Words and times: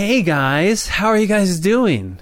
Hey 0.00 0.22
guys, 0.22 0.86
how 0.86 1.08
are 1.08 1.18
you 1.18 1.26
guys 1.26 1.60
doing? 1.60 2.20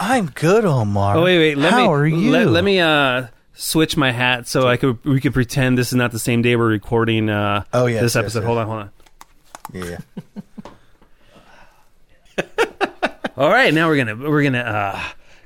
I'm 0.00 0.26
good, 0.26 0.64
Omar. 0.64 1.16
Oh 1.16 1.22
wait, 1.22 1.38
wait. 1.38 1.56
Let 1.56 1.70
How 1.72 1.82
me, 1.82 1.86
are 1.86 2.04
you? 2.04 2.32
Let, 2.32 2.48
let 2.48 2.64
me 2.64 2.80
uh, 2.80 3.28
switch 3.54 3.96
my 3.96 4.10
hat 4.10 4.48
so 4.48 4.66
I 4.66 4.76
could 4.76 5.04
we 5.04 5.20
could 5.20 5.34
pretend 5.34 5.78
this 5.78 5.92
is 5.92 5.94
not 5.94 6.10
the 6.10 6.18
same 6.18 6.42
day 6.42 6.56
we're 6.56 6.66
recording. 6.66 7.30
Uh, 7.30 7.62
Oh, 7.72 7.86
yes, 7.86 8.02
this 8.02 8.14
yes, 8.16 8.22
episode. 8.24 8.40
yes. 8.40 8.46
Hold 8.46 8.58
on, 8.58 8.66
hold 8.66 8.78
on. 8.80 8.90
Yeah. 9.72 9.98
All 13.36 13.48
right, 13.48 13.72
now 13.72 13.86
we're 13.86 13.98
gonna 14.04 14.16
we're 14.28 14.42
gonna 14.42 14.58
uh, 14.58 15.00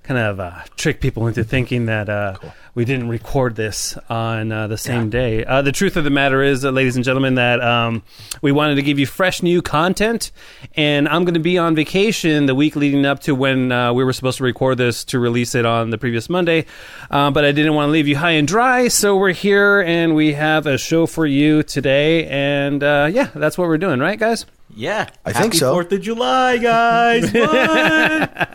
kind 0.07 0.21
of 0.21 0.39
uh, 0.39 0.63
trick 0.77 1.01
people 1.01 1.27
into 1.27 1.43
thinking 1.43 1.87
that 1.87 2.09
uh, 2.09 2.37
we 2.75 2.85
didn't 2.85 3.09
record 3.09 3.57
this 3.57 3.99
on 4.09 4.53
uh, 4.53 4.69
the 4.69 4.79
same 4.79 5.11
day. 5.11 5.45
Uh, 5.45 5.63
the 5.63 5.73
truth 5.73 5.97
of 5.97 6.05
the 6.05 6.11
matter 6.11 6.43
is, 6.43 6.65
uh, 6.65 6.71
ladies 6.71 6.95
and 6.95 7.05
gentlemen, 7.05 7.35
that 7.35 7.61
um, 7.61 8.05
we 8.41 8.53
wanted 8.53 8.77
to 8.77 8.83
give 8.83 8.99
you 8.99 9.07
fresh 9.07 9.43
new 9.43 9.61
content, 9.61 10.31
and 10.77 11.09
I'm 11.09 11.25
going 11.25 11.35
to 11.35 11.41
be 11.41 11.59
on 11.59 11.75
vacation 11.75 12.47
the 12.47 12.55
week 12.55 12.77
leading 12.77 13.05
up 13.05 13.21
to 13.21 13.35
when 13.35 13.73
uh, 13.73 13.93
we 13.93 14.05
were 14.05 14.13
supposed 14.13 14.39
to 14.39 14.45
record 14.45 14.79
this 14.79 15.03
to 15.07 15.19
release 15.19 15.57
it 15.57 15.67
on 15.67 15.91
the 15.91 15.99
previous 15.99 16.31
Monday. 16.31 16.67
But 17.11 17.45
I 17.45 17.51
didn't 17.53 17.75
want 17.75 17.89
to 17.89 17.93
leave 17.93 18.07
you 18.07 18.17
high 18.17 18.33
and 18.33 18.47
dry, 18.47 18.89
so 18.89 19.17
we're 19.17 19.33
here 19.33 19.81
and 19.81 20.15
we 20.15 20.35
have 20.35 20.67
a 20.67 20.79
show 20.79 21.07
for 21.07 21.27
you 21.27 21.65
today, 21.65 22.27
and 22.27 22.83
uh, 22.83 23.09
yeah, 23.11 23.31
that's 23.35 23.59
what 23.59 23.67
we're 23.67 23.79
doing, 23.79 23.99
right, 23.99 24.19
guys? 24.19 24.47
Yeah, 24.75 25.09
I 25.25 25.33
think 25.33 25.55
so. 25.55 25.73
Fourth 25.73 25.91
of 25.93 26.03
July, 26.03 26.59
guys. 26.59 27.33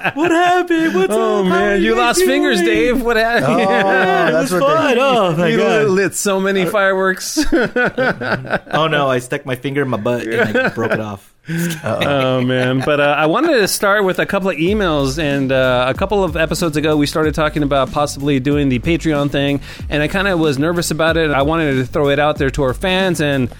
What? 0.01 0.15
what 0.15 0.31
happened? 0.31 0.95
What's 0.95 1.13
Oh 1.13 1.39
up? 1.39 1.45
How 1.45 1.49
man, 1.51 1.81
you 1.81 1.95
lost 1.95 2.19
doing? 2.19 2.29
fingers, 2.29 2.59
Dave. 2.61 3.01
What 3.01 3.17
happened? 3.17 3.45
Oh, 3.61 4.27
it 4.27 4.31
that's 4.31 4.51
was 4.51 4.61
what 4.61 4.77
fun. 4.77 4.95
they. 4.95 5.01
Oh 5.01 5.35
my 5.37 5.47
you 5.47 5.57
god. 5.57 5.87
lit 5.87 6.13
so 6.15 6.39
many 6.39 6.65
fireworks. 6.65 7.39
Oh 7.53 8.87
no, 8.87 9.09
I 9.09 9.19
stuck 9.19 9.45
my 9.45 9.55
finger 9.55 9.81
in 9.83 9.89
my 9.89 9.97
butt 9.97 10.27
and 10.27 10.57
I 10.57 10.69
broke 10.69 10.91
it 10.91 10.99
off. 10.99 11.33
oh 11.83 12.41
man! 12.41 12.81
But 12.85 12.99
uh, 12.99 13.15
I 13.17 13.25
wanted 13.25 13.53
to 13.59 13.67
start 13.67 14.03
with 14.03 14.19
a 14.19 14.25
couple 14.25 14.49
of 14.49 14.57
emails, 14.57 15.17
and 15.19 15.51
uh, 15.51 15.85
a 15.89 15.93
couple 15.97 16.23
of 16.23 16.37
episodes 16.37 16.77
ago, 16.77 16.95
we 16.97 17.05
started 17.07 17.33
talking 17.35 17.63
about 17.63 17.91
possibly 17.91 18.39
doing 18.39 18.69
the 18.69 18.79
Patreon 18.79 19.31
thing, 19.31 19.59
and 19.89 20.01
I 20.03 20.07
kind 20.07 20.27
of 20.27 20.39
was 20.39 20.57
nervous 20.59 20.91
about 20.91 21.17
it. 21.17 21.31
I 21.31 21.41
wanted 21.41 21.73
to 21.75 21.85
throw 21.85 22.09
it 22.09 22.19
out 22.19 22.37
there 22.37 22.49
to 22.51 22.63
our 22.63 22.73
fans 22.73 23.21
and 23.21 23.51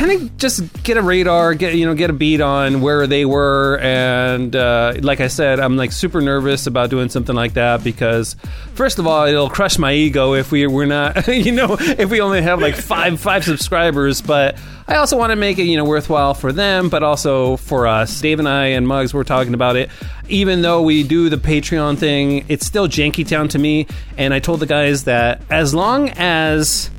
kind 0.00 0.12
of 0.12 0.36
just 0.38 0.82
get 0.82 0.96
a 0.96 1.02
radar, 1.02 1.52
get 1.52 1.74
you 1.74 1.84
know, 1.84 1.94
get 1.94 2.08
a 2.08 2.14
beat 2.14 2.40
on 2.40 2.80
where 2.80 3.06
they 3.06 3.26
were, 3.26 3.78
and 3.82 4.56
uh, 4.56 4.94
like 5.02 5.20
I 5.20 5.28
said, 5.28 5.60
I'm 5.60 5.76
like 5.76 5.92
super 5.92 6.22
nervous 6.22 6.66
about 6.66 6.88
doing 6.88 7.10
something 7.10 7.36
like 7.36 7.52
that 7.54 7.84
because, 7.84 8.34
first 8.72 8.98
of 8.98 9.06
all, 9.06 9.26
it'll 9.26 9.50
crush 9.50 9.78
my 9.78 9.92
ego 9.92 10.32
if 10.32 10.50
we 10.50 10.66
we're 10.66 10.86
not, 10.86 11.28
you 11.28 11.52
know, 11.52 11.76
if 11.78 12.10
we 12.10 12.22
only 12.22 12.40
have 12.40 12.62
like 12.62 12.76
five 12.76 13.20
five 13.20 13.44
subscribers, 13.44 14.20
but. 14.22 14.58
I 14.88 14.96
also 14.96 15.16
want 15.16 15.30
to 15.30 15.36
make 15.36 15.56
it, 15.60 15.66
you 15.66 15.76
know, 15.76 15.84
worthwhile 15.84 16.34
for 16.34 16.50
them, 16.50 16.88
but 16.88 17.04
also 17.04 17.56
for 17.58 17.86
us. 17.86 18.20
Dave 18.20 18.40
and 18.40 18.48
I 18.48 18.66
and 18.66 18.88
Muggs 18.88 19.14
were 19.14 19.22
talking 19.22 19.54
about 19.54 19.76
it. 19.76 19.88
Even 20.28 20.62
though 20.62 20.82
we 20.82 21.04
do 21.04 21.28
the 21.28 21.36
Patreon 21.36 21.96
thing, 21.96 22.44
it's 22.48 22.66
still 22.66 22.88
Janky 22.88 23.24
Town 23.24 23.46
to 23.50 23.58
me. 23.60 23.86
And 24.18 24.34
I 24.34 24.40
told 24.40 24.58
the 24.58 24.66
guys 24.66 25.04
that 25.04 25.42
as 25.48 25.76
long 25.76 26.08
as 26.16 26.90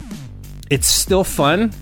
it's 0.70 0.88
still 0.88 1.26
fun 1.26 1.74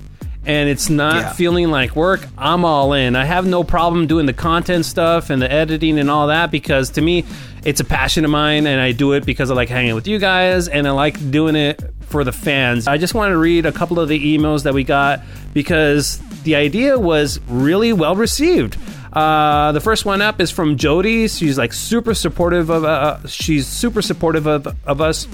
and 0.46 0.70
it's 0.70 0.90
not 0.90 1.16
Yeah. 1.16 1.34
feeling 1.34 1.70
like 1.72 1.96
work, 1.96 2.26
I'm 2.38 2.66
all 2.66 2.94
in. 2.94 3.16
I 3.16 3.26
have 3.26 3.46
no 3.46 3.64
problem 3.64 4.08
doing 4.08 4.26
the 4.26 4.34
content 4.34 4.86
stuff 4.86 5.30
and 5.30 5.42
the 5.42 5.52
editing 5.52 6.00
and 6.00 6.10
all 6.10 6.28
that 6.28 6.50
because 6.52 6.92
to 6.92 7.02
me, 7.02 7.26
it's 7.64 7.80
a 7.82 7.84
passion 7.86 8.24
of 8.26 8.32
mine 8.32 8.66
and 8.66 8.80
I 8.80 8.94
do 8.94 9.12
it 9.14 9.26
because 9.26 9.52
I 9.52 9.54
like 9.54 9.70
hanging 9.70 9.96
with 9.96 10.08
you 10.08 10.18
guys 10.18 10.68
and 10.68 10.88
I 10.88 10.92
like 10.92 11.32
doing 11.32 11.56
it 11.56 11.82
for 12.08 12.24
the 12.24 12.32
fans. 12.32 12.88
I 12.88 12.98
just 12.98 13.14
want 13.14 13.32
to 13.32 13.38
read 13.38 13.66
a 13.66 13.72
couple 13.72 14.00
of 14.00 14.08
the 14.10 14.38
emails 14.38 14.64
that 14.64 14.74
we 14.74 14.84
got 14.84 15.22
because 15.54 16.20
the 16.44 16.56
idea 16.56 16.98
was 16.98 17.40
really 17.48 17.92
well 17.94 18.16
received. 18.16 18.78
Uh, 19.12 19.72
the 19.74 19.82
first 19.82 20.06
one 20.06 20.22
up 20.22 20.40
is 20.40 20.52
from 20.52 20.78
Jody. 20.78 21.28
She's 21.28 21.58
like 21.58 21.74
super 21.74 22.14
supportive 22.14 22.70
of. 22.70 22.84
Uh, 22.86 23.26
she's 23.28 23.68
super 23.68 24.02
supportive 24.02 24.46
of, 24.48 24.74
of 24.86 25.02
us. 25.02 25.28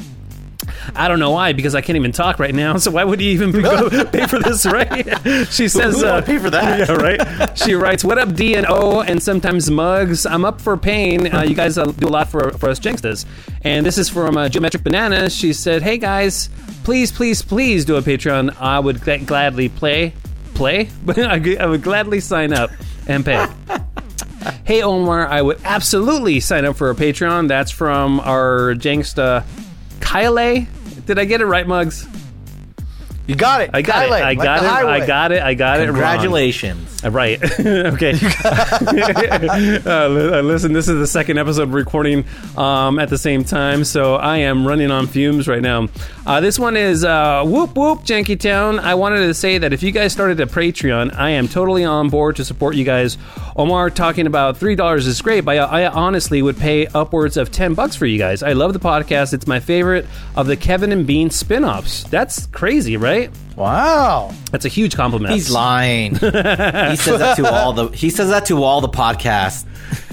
I 0.95 1.07
don't 1.07 1.19
know 1.19 1.31
why 1.31 1.53
because 1.53 1.75
I 1.75 1.81
can't 1.81 1.95
even 1.95 2.11
talk 2.11 2.39
right 2.39 2.53
now. 2.55 2.77
So 2.85 2.91
why 2.91 3.03
would 3.03 3.19
you 3.21 3.31
even 3.31 3.51
pay 4.11 4.27
for 4.27 4.37
this, 4.39 4.65
right? 4.65 5.05
She 5.49 5.67
says, 5.67 6.01
Who 6.01 6.05
uh, 6.07 6.21
pay 6.21 6.37
for 6.37 6.49
that? 6.51 6.87
Yeah, 6.89 6.95
right. 6.95 7.57
She 7.57 7.73
writes, 7.73 8.03
"What 8.03 8.17
up, 8.19 8.35
D 8.35 8.55
and 8.55 8.65
O, 8.69 9.01
and 9.01 9.21
sometimes 9.23 9.71
mugs. 9.71 10.25
I'm 10.25 10.45
up 10.45 10.59
for 10.61 10.77
pain. 10.77 11.33
Uh, 11.33 11.41
you 11.43 11.55
guys 11.55 11.77
uh, 11.77 11.85
do 11.85 12.07
a 12.07 12.09
lot 12.09 12.29
for 12.29 12.51
for 12.51 12.69
us 12.69 12.79
Jankstas." 12.79 13.25
And 13.63 13.85
this 13.85 13.97
is 13.97 14.09
from 14.09 14.37
uh, 14.37 14.49
Geometric 14.49 14.83
Banana. 14.83 15.29
She 15.29 15.53
said, 15.53 15.81
"Hey 15.81 15.97
guys, 15.97 16.49
please, 16.83 17.11
please, 17.11 17.41
please 17.41 17.85
do 17.85 17.95
a 17.95 18.01
Patreon. 18.01 18.55
I 18.59 18.79
would 18.79 19.01
gla- 19.01 19.19
gladly 19.19 19.69
play, 19.69 20.13
play, 20.53 20.89
but 21.05 21.17
I 21.17 21.39
g- 21.39 21.57
I 21.57 21.65
would 21.65 21.81
gladly 21.81 22.19
sign 22.19 22.53
up 22.53 22.69
and 23.07 23.23
pay." 23.25 23.47
Hey 24.63 24.83
Omar, 24.83 25.27
I 25.27 25.41
would 25.41 25.59
absolutely 25.63 26.39
sign 26.39 26.65
up 26.65 26.75
for 26.75 26.89
a 26.91 26.95
Patreon. 26.95 27.47
That's 27.47 27.71
from 27.71 28.19
our 28.19 28.75
Janksta 28.75 29.43
Kyle. 30.15 30.65
Did 31.05 31.19
I 31.19 31.25
get 31.25 31.41
it 31.41 31.45
right, 31.45 31.67
Mugs? 31.67 32.07
You 33.27 33.35
got 33.35 33.61
it. 33.61 33.71
I 33.73 33.81
got 33.81 33.95
Highway, 33.95 34.19
it. 34.19 34.23
I 34.23 34.35
got 34.35 34.61
the 34.61 34.67
it. 34.67 34.71
I 34.71 35.07
got 35.07 35.31
it. 35.31 35.41
I 35.41 35.53
got 35.55 35.79
it. 35.79 35.85
Congratulations. 35.85 37.03
Uh, 37.03 37.11
Right. 37.11 37.39
okay. 37.59 38.13
uh, 38.43 39.79
uh, 39.85 40.41
listen, 40.41 40.73
this 40.73 40.87
is 40.87 40.97
the 40.97 41.05
second 41.05 41.37
episode 41.37 41.71
recording 41.71 42.25
um, 42.57 42.97
at 42.97 43.09
the 43.09 43.17
same 43.17 43.43
time, 43.43 43.83
so 43.83 44.15
I 44.15 44.37
am 44.37 44.65
running 44.65 44.89
on 44.89 45.05
fumes 45.05 45.47
right 45.47 45.61
now. 45.61 45.87
Uh, 46.25 46.41
this 46.41 46.57
one 46.57 46.75
is 46.75 47.03
uh, 47.03 47.43
whoop 47.43 47.75
whoop 47.75 47.99
Janky 47.99 48.39
Town. 48.39 48.79
I 48.79 48.95
wanted 48.95 49.27
to 49.27 49.35
say 49.35 49.59
that 49.59 49.71
if 49.71 49.83
you 49.83 49.91
guys 49.91 50.13
started 50.13 50.39
a 50.39 50.47
Patreon, 50.47 51.13
I 51.15 51.31
am 51.31 51.47
totally 51.47 51.83
on 51.85 52.09
board 52.09 52.37
to 52.37 52.45
support 52.45 52.75
you 52.75 52.85
guys. 52.85 53.19
Omar 53.55 53.91
talking 53.91 54.25
about 54.25 54.57
three 54.57 54.75
dollars 54.75 55.05
is 55.05 55.21
great, 55.21 55.45
but 55.45 55.57
I, 55.57 55.83
I 55.83 55.87
honestly 55.91 56.41
would 56.41 56.57
pay 56.57 56.87
upwards 56.87 57.37
of 57.37 57.51
ten 57.51 57.75
bucks 57.75 57.95
for 57.95 58.07
you 58.07 58.17
guys. 58.17 58.41
I 58.41 58.53
love 58.53 58.73
the 58.73 58.79
podcast. 58.79 59.33
It's 59.33 59.45
my 59.45 59.59
favorite 59.59 60.07
of 60.35 60.47
the 60.47 60.57
Kevin 60.57 60.91
and 60.91 61.05
Bean 61.05 61.29
spin-offs. 61.29 62.03
That's 62.05 62.47
crazy, 62.47 62.97
right? 62.97 63.14
Wow. 63.55 64.33
That's 64.51 64.65
a 64.65 64.69
huge 64.69 64.95
compliment. 64.95 65.33
He's 65.33 65.49
lying. 65.49 66.11
he 66.15 66.19
says 66.19 67.19
that 67.19 67.35
to 67.37 67.51
all 67.51 67.73
the. 67.73 67.87
He 67.89 68.09
says 68.09 68.29
that 68.29 68.45
to 68.47 68.63
all 68.63 68.81
the 68.81 68.89
podcasts. 68.89 69.65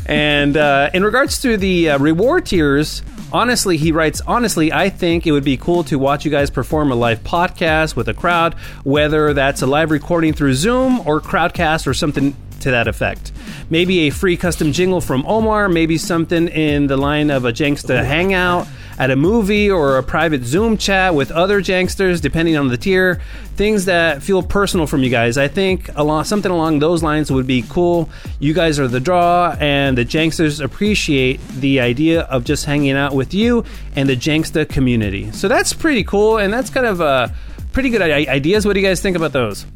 And 0.06 0.56
uh, 0.56 0.90
in 0.92 1.04
regards 1.04 1.40
to 1.42 1.56
the 1.56 1.90
uh, 1.90 1.98
reward 1.98 2.46
tiers, 2.46 3.02
honestly, 3.32 3.76
he 3.76 3.92
writes, 3.92 4.20
honestly, 4.26 4.72
I 4.72 4.90
think 4.90 5.26
it 5.26 5.32
would 5.32 5.44
be 5.44 5.56
cool 5.56 5.84
to 5.84 5.98
watch 5.98 6.24
you 6.24 6.30
guys 6.30 6.50
perform 6.50 6.90
a 6.90 6.94
live 6.94 7.22
podcast 7.22 7.94
with 7.96 8.08
a 8.08 8.14
crowd, 8.14 8.54
whether 8.84 9.32
that's 9.32 9.62
a 9.62 9.66
live 9.66 9.90
recording 9.90 10.32
through 10.32 10.54
Zoom 10.54 11.00
or 11.06 11.20
Crowdcast 11.20 11.86
or 11.86 11.94
something 11.94 12.36
to 12.62 12.70
that 12.72 12.88
effect. 12.88 13.32
Maybe 13.70 14.00
a 14.00 14.10
free 14.10 14.36
custom 14.36 14.72
jingle 14.72 15.00
from 15.00 15.24
Omar, 15.26 15.68
maybe 15.68 15.98
something 15.98 16.48
in 16.48 16.86
the 16.86 16.96
line 16.96 17.30
of 17.30 17.44
a 17.44 17.52
Janksta 17.52 18.04
hangout 18.04 18.66
at 18.98 19.10
a 19.10 19.16
movie 19.16 19.70
or 19.70 19.96
a 19.96 20.02
private 20.02 20.44
Zoom 20.44 20.76
chat 20.76 21.14
with 21.14 21.30
other 21.30 21.60
Janksters, 21.62 22.20
depending 22.20 22.56
on 22.56 22.68
the 22.68 22.76
tier. 22.76 23.20
Things 23.56 23.86
that 23.86 24.22
feel 24.22 24.42
personal 24.42 24.86
from 24.86 25.02
you 25.02 25.10
guys. 25.10 25.38
I 25.38 25.48
think 25.48 25.88
along, 25.96 26.24
something 26.24 26.50
along 26.52 26.78
those 26.78 27.02
lines 27.02 27.30
would 27.30 27.46
be 27.46 27.62
cool. 27.68 28.08
You 28.38 28.52
guys 28.54 28.78
are 28.78 28.88
the 28.88 29.00
draw, 29.00 29.56
and 29.58 29.96
the 29.96 30.04
Janksters 30.04 30.62
appreciate 30.62 31.40
the 31.48 31.80
idea 31.80 32.22
of 32.22 32.44
just 32.44 32.64
hanging 32.64 32.92
out 32.92 33.14
with 33.14 33.34
you 33.34 33.64
and 33.96 34.08
the 34.08 34.16
Janksta 34.16 34.68
community. 34.68 35.32
So 35.32 35.48
that's 35.48 35.72
pretty 35.72 36.04
cool, 36.04 36.38
and 36.38 36.52
that's 36.52 36.70
kind 36.70 36.86
of 36.86 37.00
uh, 37.00 37.28
pretty 37.72 37.90
good 37.90 38.02
i- 38.02 38.26
ideas. 38.32 38.66
What 38.66 38.74
do 38.74 38.80
you 38.80 38.86
guys 38.86 39.00
think 39.00 39.16
about 39.16 39.32
those? 39.32 39.66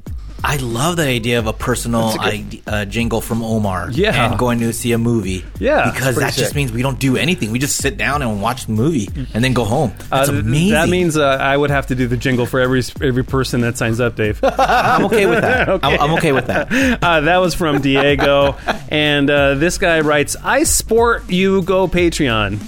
I 0.44 0.56
love 0.56 0.96
the 0.96 1.04
idea 1.06 1.38
of 1.38 1.46
a 1.46 1.52
personal 1.52 2.10
a 2.10 2.18
ide- 2.20 2.62
uh, 2.66 2.84
jingle 2.84 3.20
from 3.20 3.42
Omar. 3.42 3.90
Yeah. 3.90 4.30
And 4.30 4.38
going 4.38 4.60
to 4.60 4.72
see 4.72 4.92
a 4.92 4.98
movie. 4.98 5.44
Yeah, 5.58 5.90
Because 5.90 6.16
that 6.16 6.34
just 6.34 6.54
means 6.54 6.70
we 6.72 6.82
don't 6.82 6.98
do 7.00 7.16
anything. 7.16 7.50
We 7.50 7.58
just 7.58 7.76
sit 7.76 7.96
down 7.96 8.22
and 8.22 8.40
watch 8.40 8.66
the 8.66 8.72
movie 8.72 9.08
and 9.34 9.42
then 9.42 9.54
go 9.54 9.64
home. 9.64 9.92
That's 10.10 10.28
Uh, 10.28 10.34
amazing. 10.34 10.70
That 10.72 10.88
means 10.88 11.16
uh, 11.16 11.24
I 11.26 11.56
would 11.56 11.70
have 11.70 11.88
to 11.88 11.94
do 11.94 12.06
the 12.06 12.16
jingle 12.16 12.46
for 12.46 12.60
every 12.60 12.82
every 13.02 13.24
person 13.24 13.62
that 13.62 13.76
signs 13.76 13.98
up, 14.00 14.14
Dave. 14.16 14.38
I'm 14.44 15.06
okay 15.06 15.26
with 15.26 15.40
that. 15.40 15.68
I'm, 15.82 16.00
I'm 16.00 16.10
okay 16.14 16.32
with 16.32 16.46
that. 16.46 16.68
Uh, 17.02 17.20
that 17.22 17.38
was 17.38 17.54
from 17.54 17.80
Diego. 17.80 18.56
and 18.88 19.28
uh, 19.30 19.54
this 19.54 19.78
guy 19.78 20.00
writes, 20.00 20.36
I 20.42 20.62
sport 20.64 21.28
you 21.30 21.62
go 21.62 21.88
Patreon. 21.88 22.58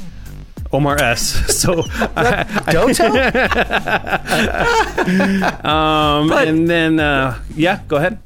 Omar 0.73 0.97
S. 1.01 1.47
So, 1.59 1.83
I, 2.17 2.45
Don't 2.71 2.95
tell. 2.95 3.13
um, 5.67 6.29
But- 6.29 6.49
and 6.49 6.69
then, 6.69 7.01
uh, 7.01 7.39
yeah, 7.57 7.81
go 7.89 7.97
ahead. 7.97 8.19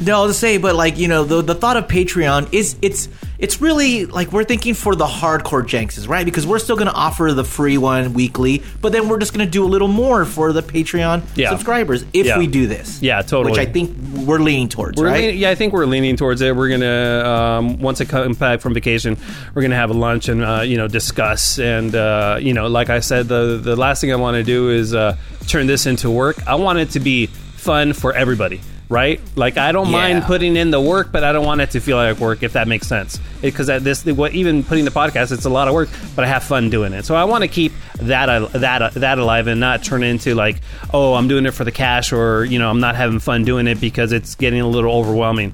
No, 0.00 0.14
I'll 0.20 0.26
just 0.28 0.40
say, 0.40 0.58
but 0.58 0.74
like 0.74 0.98
you 0.98 1.08
know, 1.08 1.24
the 1.24 1.40
the 1.40 1.54
thought 1.54 1.78
of 1.78 1.86
Patreon 1.88 2.52
is 2.52 2.76
it's 2.82 3.08
it's 3.38 3.60
really 3.60 4.06
like 4.06 4.32
we're 4.32 4.44
thinking 4.44 4.74
for 4.74 4.94
the 4.94 5.06
hardcore 5.06 5.64
Jankses, 5.66 6.08
right? 6.08 6.24
Because 6.24 6.46
we're 6.46 6.58
still 6.58 6.76
going 6.76 6.88
to 6.88 6.94
offer 6.94 7.32
the 7.32 7.44
free 7.44 7.78
one 7.78 8.12
weekly, 8.12 8.62
but 8.80 8.92
then 8.92 9.08
we're 9.08 9.18
just 9.18 9.34
going 9.34 9.46
to 9.46 9.50
do 9.50 9.64
a 9.64 9.68
little 9.68 9.88
more 9.88 10.24
for 10.24 10.52
the 10.52 10.62
Patreon 10.62 11.22
Yeah. 11.34 11.50
subscribers 11.50 12.04
if 12.12 12.26
Yeah. 12.26 12.38
we 12.38 12.46
do 12.46 12.66
this. 12.66 13.00
Yeah, 13.02 13.20
totally. 13.22 13.52
Which 13.52 13.60
I 13.60 13.66
think 13.70 13.96
we're 14.24 14.38
leaning 14.38 14.68
towards, 14.68 14.98
We're 15.00 15.06
right? 15.08 15.20
leaning- 15.20 15.38
yeah, 15.38 15.50
I 15.50 15.54
think 15.54 15.72
we're 15.72 15.86
leaning 15.86 16.16
towards 16.16 16.40
it. 16.40 16.54
We're 16.56 16.68
gonna 16.70 17.24
um, 17.28 17.78
once 17.78 18.00
I 18.00 18.04
come 18.06 18.32
back 18.32 18.60
from 18.60 18.74
vacation, 18.74 19.16
we're 19.54 19.62
gonna 19.62 19.74
have 19.76 19.90
a 19.90 19.94
lunch 19.94 20.28
and 20.28 20.42
uh, 20.42 20.62
you 20.64 20.76
know 20.76 20.88
discuss. 20.88 21.58
And 21.58 21.94
uh, 21.94 22.38
you 22.40 22.52
know, 22.54 22.66
like 22.68 22.90
I 22.90 23.00
said, 23.00 23.28
the 23.28 23.60
the 23.62 23.76
last 23.76 24.00
thing 24.00 24.12
I 24.12 24.16
want 24.16 24.36
to 24.36 24.42
do 24.42 24.70
is 24.70 24.94
uh, 24.94 25.16
turn 25.46 25.66
this 25.66 25.86
into 25.86 26.10
work. 26.10 26.36
I 26.46 26.54
want 26.54 26.78
it 26.78 26.90
to 26.90 27.00
be 27.00 27.26
fun 27.26 27.92
for 27.92 28.12
everybody. 28.14 28.60
Right? 28.88 29.20
Like 29.34 29.56
I 29.56 29.72
don't 29.72 29.90
mind 29.90 30.24
putting 30.24 30.56
in 30.56 30.70
the 30.70 30.80
work, 30.80 31.10
but 31.12 31.24
I 31.24 31.32
don't 31.32 31.44
want 31.44 31.60
it 31.60 31.70
to 31.70 31.80
feel 31.80 31.96
like 31.96 32.18
work, 32.18 32.42
if 32.42 32.52
that 32.54 32.68
makes 32.68 32.86
sense. 32.86 33.18
Because 33.40 33.66
this, 33.66 34.04
what 34.04 34.32
even 34.32 34.64
putting 34.64 34.84
the 34.84 34.90
podcast, 34.90 35.32
it's 35.32 35.44
a 35.44 35.50
lot 35.50 35.68
of 35.68 35.74
work, 35.74 35.88
but 36.14 36.24
I 36.24 36.28
have 36.28 36.44
fun 36.44 36.70
doing 36.70 36.92
it. 36.92 37.04
So 37.04 37.14
I 37.14 37.24
want 37.24 37.42
to 37.42 37.48
keep 37.48 37.72
that 38.00 38.52
that 38.52 38.94
that 38.94 39.18
alive 39.18 39.46
and 39.46 39.60
not 39.60 39.82
turn 39.82 40.02
into 40.02 40.34
like, 40.34 40.60
oh, 40.92 41.14
I'm 41.14 41.28
doing 41.28 41.46
it 41.46 41.52
for 41.52 41.64
the 41.64 41.72
cash, 41.72 42.12
or 42.12 42.44
you 42.44 42.58
know, 42.58 42.70
I'm 42.70 42.80
not 42.80 42.96
having 42.96 43.18
fun 43.18 43.44
doing 43.44 43.66
it 43.66 43.80
because 43.80 44.12
it's 44.12 44.34
getting 44.34 44.60
a 44.60 44.68
little 44.68 44.92
overwhelming. 44.92 45.52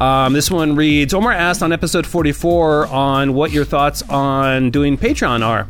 Um, 0.00 0.32
this 0.32 0.50
one 0.50 0.76
reads 0.76 1.12
Omar 1.12 1.32
asked 1.32 1.62
on 1.62 1.72
episode 1.72 2.06
44 2.06 2.86
on 2.86 3.34
what 3.34 3.50
your 3.50 3.66
thoughts 3.66 4.02
on 4.08 4.70
doing 4.70 4.96
Patreon 4.96 5.44
are. 5.44 5.66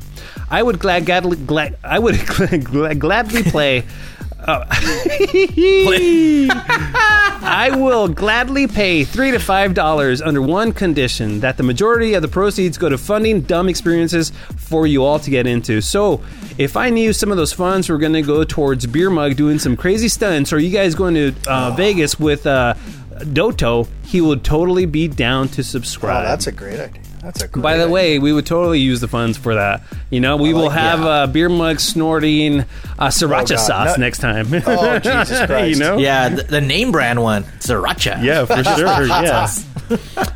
I 0.49 0.62
would 0.62 0.79
glad, 0.79 1.05
gladly, 1.05 1.37
glad 1.37 1.77
I 1.83 1.99
would 1.99 2.17
glad, 2.65 3.01
gladly 3.01 3.43
play. 3.43 3.85
Uh, 4.46 4.64
I 7.42 7.70
will 7.76 8.08
gladly 8.08 8.66
pay 8.66 9.04
three 9.04 9.31
to 9.31 9.38
five 9.38 9.75
dollars 9.75 10.20
under 10.22 10.40
one 10.42 10.72
condition 10.72 11.40
that 11.40 11.56
the 11.56 11.62
majority 11.62 12.14
of 12.14 12.22
the 12.22 12.28
proceeds 12.28 12.78
go 12.78 12.88
to 12.88 12.98
funding 12.98 13.42
dumb 13.42 13.69
experiences 13.69 14.32
for 14.56 14.87
you 14.87 15.04
all 15.04 15.19
to 15.19 15.31
get 15.31 15.46
into. 15.46 15.81
So, 15.81 16.22
if 16.58 16.76
I 16.76 16.90
knew 16.90 17.12
some 17.12 17.31
of 17.31 17.37
those 17.37 17.52
funds 17.52 17.88
were 17.88 17.98
going 17.98 18.12
to 18.12 18.22
go 18.22 18.44
towards 18.44 18.87
Beer 18.87 19.10
Mug 19.10 19.37
doing 19.37 19.58
some 19.58 19.76
crazy 19.76 20.08
stunts, 20.08 20.52
or 20.52 20.58
you 20.58 20.70
guys 20.70 20.94
going 20.94 21.14
to 21.14 21.34
uh, 21.48 21.72
Vegas 21.76 22.19
with 22.19 22.46
uh, 22.46 22.75
Doto, 23.32 23.87
he 24.04 24.20
would 24.20 24.44
totally 24.44 24.87
be 24.87 25.08
down 25.08 25.48
to 25.48 25.60
Oh, 25.60 25.62
subscribe. 25.62 26.25
that's 26.25 26.46
a 26.46 26.52
great 26.52 26.81
idea. 26.81 27.02
That's 27.22 27.43
a 27.43 27.49
great 27.49 27.62
By 27.62 27.76
the 27.76 27.82
idea. 27.84 27.93
way, 27.94 28.19
we 28.19 28.32
would 28.32 28.46
totally 28.46 28.81
use 28.81 29.00
the 29.00 29.08
funds 29.08 29.37
for 29.37 29.55
that. 29.55 29.82
You 30.11 30.20
know, 30.20 30.37
we 30.37 30.50
I 30.50 30.52
will 30.55 30.70
have 30.70 31.00
yeah. 31.00 31.06
uh, 31.06 31.26
beer 31.26 31.49
mug 31.49 31.78
snorting 31.81 32.61
uh, 32.61 33.08
sriracha 33.08 33.52
Oh, 33.52 33.56
sauce 33.56 33.96
No- 33.99 34.00
next 34.05 34.19
time. 34.20 34.46
Oh, 34.67 34.99
Jesus 35.02 35.44
Christ! 35.46 35.70
you 35.70 35.76
know? 35.76 35.99
Yeah, 35.99 36.31
the, 36.31 36.43
the 36.44 36.61
name 36.61 36.93
brand 36.93 37.22
one, 37.22 37.43
Sriracha. 37.61 38.22
Yeah, 38.25 38.44
for 38.46 38.64
sure. 38.78 39.06
yeah. 39.06 39.46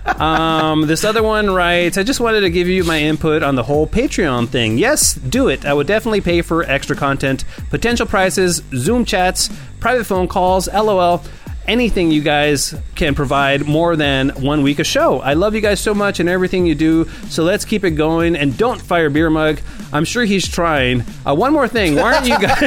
Um, 0.06 0.86
this 0.86 1.04
other 1.04 1.22
one 1.22 1.50
writes, 1.50 1.96
I 1.98 2.02
just 2.02 2.20
wanted 2.20 2.40
to 2.40 2.50
give 2.50 2.68
you 2.68 2.84
my 2.84 3.00
input 3.00 3.42
on 3.42 3.54
the 3.54 3.62
whole 3.62 3.86
Patreon 3.86 4.48
thing. 4.48 4.78
Yes, 4.78 5.14
do 5.14 5.48
it. 5.48 5.64
I 5.64 5.72
would 5.72 5.86
definitely 5.86 6.20
pay 6.20 6.42
for 6.42 6.62
extra 6.64 6.96
content, 6.96 7.44
potential 7.70 8.06
prices, 8.06 8.62
Zoom 8.74 9.04
chats, 9.04 9.48
private 9.80 10.04
phone 10.04 10.28
calls, 10.28 10.68
LOL. 10.68 11.22
Anything 11.66 12.10
you 12.10 12.20
guys 12.22 12.74
can 12.94 13.14
provide 13.14 13.66
more 13.66 13.96
than 13.96 14.30
one 14.30 14.62
week 14.62 14.78
a 14.80 14.84
show. 14.84 15.20
I 15.20 15.32
love 15.34 15.54
you 15.54 15.60
guys 15.60 15.80
so 15.80 15.94
much 15.94 16.20
and 16.20 16.28
everything 16.28 16.66
you 16.66 16.74
do. 16.74 17.06
So 17.28 17.42
let's 17.42 17.64
keep 17.64 17.84
it 17.84 17.92
going 17.92 18.36
and 18.36 18.56
don't 18.56 18.80
fire 18.80 19.08
Beer 19.08 19.30
Mug. 19.30 19.60
I'm 19.92 20.04
sure 20.04 20.24
he's 20.24 20.46
trying. 20.46 21.04
Uh, 21.24 21.34
one 21.34 21.52
more 21.52 21.68
thing. 21.68 21.94
Why 21.96 22.14
aren't 22.14 22.26
you 22.26 22.38
guys? 22.38 22.60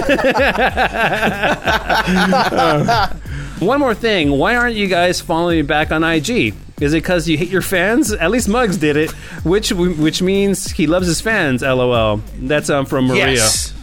One 3.60 3.80
more 3.80 3.96
thing. 3.96 4.30
Why 4.30 4.56
aren't 4.56 4.76
you 4.76 4.86
guys 4.88 5.20
following 5.20 5.58
me 5.58 5.62
back 5.64 5.92
on 5.92 6.04
IG? 6.04 6.54
Is 6.80 6.94
it 6.94 6.98
because 7.02 7.28
you 7.28 7.40
hate 7.40 7.50
your 7.50 7.64
fans? 7.64 8.12
At 8.12 8.30
least 8.30 8.48
Muggs 8.48 8.78
did 8.78 8.96
it, 8.96 9.10
which 9.44 9.72
which 9.72 10.22
means 10.22 10.70
he 10.70 10.86
loves 10.86 11.08
his 11.08 11.22
fans. 11.22 11.64
LOL. 11.64 12.22
That's 12.38 12.70
um, 12.70 12.86
from 12.86 13.08
Maria. 13.08 13.32
Yes. 13.32 13.74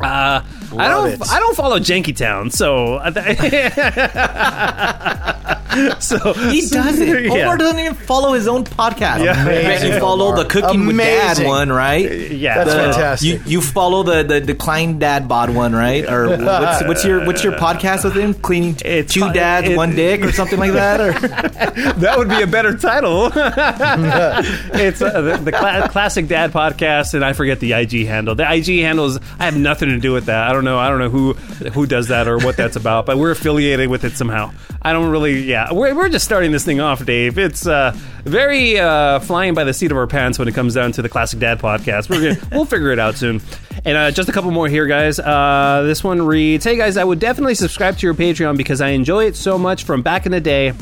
Uh, 0.00 0.42
I 0.78 0.88
don't. 0.88 1.12
it. 1.12 1.30
I 1.30 1.38
don't 1.40 1.56
follow 1.56 1.78
Jankytown, 1.78 2.52
so. 2.52 2.98
so 6.00 6.32
He 6.50 6.60
doesn't. 6.68 7.06
Yeah. 7.24 7.30
Omar 7.44 7.56
doesn't 7.58 7.78
even 7.78 7.94
follow 7.94 8.32
his 8.32 8.46
own 8.48 8.64
podcast. 8.64 9.24
Yeah. 9.24 9.44
Yet 9.48 9.84
you 9.86 9.98
follow 10.00 10.34
the 10.36 10.44
Cooking 10.44 10.86
with 10.86 10.96
Dad 10.96 11.46
one, 11.46 11.70
right? 11.72 12.30
Yeah, 12.30 12.56
That's 12.64 12.70
The- 12.70 12.76
fantastic. 12.82 13.28
You 13.28 13.40
you 13.46 13.60
follow 13.60 14.02
the 14.02 14.22
the 14.22 14.40
declined 14.40 15.00
dad 15.00 15.28
bod 15.28 15.50
one, 15.50 15.74
right? 15.74 16.08
Or 16.08 16.28
what's 16.28 16.84
what's 16.84 17.04
your 17.04 17.24
what's 17.26 17.42
your 17.44 17.52
podcast 17.54 18.04
with 18.04 18.14
him? 18.16 18.34
Cleaning 18.34 18.76
It's 18.84 19.12
two 19.12 19.32
dads, 19.32 19.68
it- 19.68 19.76
one 19.76 19.94
dick, 19.96 20.22
or 20.22 20.32
something 20.32 20.58
like 20.58 20.72
that? 20.72 21.00
Or 21.00 21.12
that 22.00 22.18
would 22.18 22.28
be 22.28 22.42
a 22.42 22.46
better 22.46 22.76
title. 22.76 23.26
it's 23.34 25.02
uh, 25.02 25.20
the, 25.20 25.36
the 25.38 25.52
cla- 25.52 25.88
classic 25.90 26.28
dad 26.28 26.52
podcast, 26.52 27.14
and 27.14 27.24
I 27.24 27.32
forget 27.32 27.60
the 27.60 27.72
IG 27.72 28.06
handle. 28.06 28.34
The 28.34 28.50
IG 28.50 28.66
handle 28.80 29.06
is 29.06 29.18
I 29.38 29.44
have 29.44 29.56
nothing 29.56 29.88
to 29.90 29.98
do 29.98 30.12
with 30.12 30.26
that. 30.26 30.48
I 30.48 30.52
don't 30.52 30.64
know. 30.64 30.78
I 30.78 30.88
don't 30.88 30.98
know 30.98 31.10
who 31.10 31.32
who 31.70 31.86
does 31.86 32.08
that 32.08 32.28
or 32.28 32.38
what 32.38 32.56
that's 32.56 32.76
about, 32.76 33.06
but 33.06 33.18
we're 33.18 33.30
affiliated 33.30 33.88
with 33.88 34.04
it 34.04 34.12
somehow. 34.16 34.52
I 34.82 34.92
don't 34.92 35.10
really. 35.10 35.42
Yeah, 35.44 35.63
we're, 35.72 35.94
we're 35.94 36.08
just 36.08 36.24
starting 36.24 36.52
this 36.52 36.64
thing 36.64 36.80
off, 36.80 37.04
Dave. 37.04 37.38
It's 37.38 37.66
uh, 37.66 37.92
very 38.24 38.78
uh, 38.78 39.20
flying 39.20 39.54
by 39.54 39.64
the 39.64 39.72
seat 39.74 39.90
of 39.90 39.96
our 39.96 40.06
pants 40.06 40.38
when 40.38 40.48
it 40.48 40.54
comes 40.54 40.74
down 40.74 40.92
to 40.92 41.02
the 41.02 41.08
classic 41.08 41.40
dad 41.40 41.58
podcast. 41.58 42.08
We're 42.08 42.34
gonna, 42.34 42.48
we'll 42.52 42.64
figure 42.64 42.90
it 42.90 42.98
out 42.98 43.16
soon. 43.16 43.40
And 43.84 43.96
uh, 43.96 44.10
just 44.10 44.28
a 44.28 44.32
couple 44.32 44.50
more 44.50 44.68
here, 44.68 44.86
guys. 44.86 45.18
Uh, 45.18 45.82
this 45.86 46.02
one 46.02 46.22
reads, 46.22 46.64
"Hey 46.64 46.76
guys, 46.76 46.96
I 46.96 47.04
would 47.04 47.18
definitely 47.18 47.54
subscribe 47.54 47.98
to 47.98 48.06
your 48.06 48.14
Patreon 48.14 48.56
because 48.56 48.80
I 48.80 48.88
enjoy 48.90 49.26
it 49.26 49.36
so 49.36 49.58
much 49.58 49.84
from 49.84 50.02
back 50.02 50.26
in 50.26 50.32
the 50.32 50.40
day." 50.40 50.72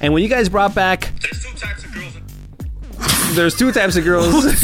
And 0.00 0.12
when 0.12 0.22
you 0.22 0.28
guys 0.28 0.48
brought 0.48 0.74
back. 0.74 1.12
There's 3.34 3.56
two 3.56 3.72
types 3.72 3.96
of 3.96 4.04
girls. 4.04 4.44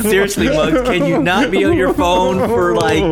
seriously, 0.00 0.48
Mugs, 0.48 0.88
can 0.88 1.06
you 1.06 1.22
not 1.22 1.50
be 1.50 1.64
on 1.64 1.76
your 1.76 1.94
phone 1.94 2.38
for 2.48 2.74
like? 2.74 3.02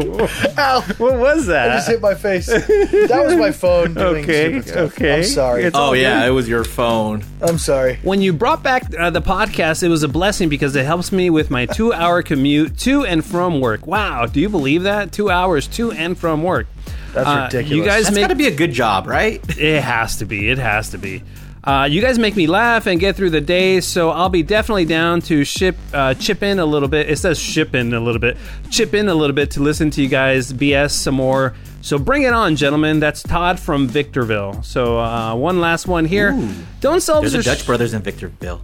Ow! 0.59 0.81
what 0.99 1.19
was 1.19 1.47
that? 1.47 1.71
I 1.71 1.77
just 1.77 1.89
hit 1.89 2.01
my 2.01 2.15
face. 2.15 2.47
That 2.47 3.23
was 3.27 3.37
my 3.37 3.53
phone 3.53 3.95
doing 3.95 4.25
Okay, 4.25 4.61
stuff. 4.63 4.95
okay. 4.95 5.19
I'm 5.19 5.25
sorry. 5.25 5.65
It's- 5.65 5.73
Oh 5.83 5.93
yeah, 5.95 6.25
it 6.27 6.31
was 6.31 6.49
your 6.49 6.65
phone. 6.65 7.25
I'm 7.41 7.59
sorry. 7.59 7.97
When 8.03 8.23
you 8.23 8.33
brought 8.33 8.63
back 8.63 8.85
uh, 8.99 9.11
the 9.11 9.23
podcast, 9.23 9.83
it 9.83 9.89
was 9.89 10.03
a 10.03 10.09
blessing 10.09 10.49
because 10.49 10.77
it 10.77 10.85
helps 10.85 11.13
me 11.13 11.31
with 11.31 11.51
my 11.51 11.67
two-hour 11.67 12.23
commute 12.23 12.79
to 12.81 13.05
and 13.05 13.25
from 13.25 13.61
work. 13.61 13.87
Wow, 13.87 14.27
do 14.27 14.41
you 14.41 14.49
believe 14.49 14.85
that? 14.85 15.13
Two 15.13 15.31
hours 15.31 15.67
to 15.69 15.93
and 15.93 16.17
from 16.17 16.43
work. 16.43 16.67
That's 17.13 17.27
Uh, 17.29 17.49
ridiculous. 17.53 17.77
You 17.77 17.85
guys 17.85 18.05
That's 18.05 18.15
make 18.15 18.23
got 18.25 18.29
to 18.29 18.35
be 18.37 18.47
a 18.47 18.55
good 18.55 18.73
job, 18.73 19.07
right? 19.07 19.43
It 19.59 19.83
has 19.83 20.19
to 20.19 20.25
be. 20.25 20.49
It 20.49 20.59
has 20.59 20.91
to 20.91 20.99
be. 20.99 21.23
Uh, 21.65 21.87
you 21.89 22.03
guys 22.03 22.19
make 22.19 22.35
me 22.35 22.49
laugh 22.49 22.87
and 22.87 22.99
get 22.99 23.15
through 23.15 23.31
the 23.31 23.41
day, 23.41 23.81
so 23.81 24.11
I'll 24.11 24.29
be 24.29 24.43
definitely 24.43 24.85
down 24.85 25.21
to 25.23 25.45
ship 25.45 25.77
uh, 25.95 26.15
chip 26.15 26.43
in 26.43 26.59
a 26.59 26.67
little 26.67 26.89
bit. 26.89 27.09
It 27.09 27.19
says 27.19 27.39
ship 27.39 27.75
in 27.75 27.95
a 27.95 28.01
little 28.01 28.19
bit, 28.19 28.37
chip 28.71 28.95
in 28.95 29.09
a 29.09 29.15
little 29.15 29.35
bit 29.35 29.53
to 29.53 29.61
listen 29.63 29.89
to 29.91 30.03
you 30.03 30.09
guys 30.09 30.53
BS 30.53 30.91
some 30.91 31.15
more. 31.15 31.55
So 31.81 31.99
bring 31.99 32.23
it 32.23 32.33
on, 32.33 32.57
gentlemen. 32.57 32.99
That's 32.99 33.23
Todd 33.23 33.61
from 33.61 33.87
Victorville. 33.87 34.63
So 34.65 34.99
uh, 34.99 35.35
one 35.37 35.61
last 35.61 35.87
one 35.87 36.05
here. 36.05 36.33
Don't 36.81 37.01
sell 37.01 37.21
There's 37.21 37.35
a 37.35 37.43
Dutch 37.43 37.65
Brothers 37.65 37.95
in 37.95 38.03
Victorville. 38.03 38.61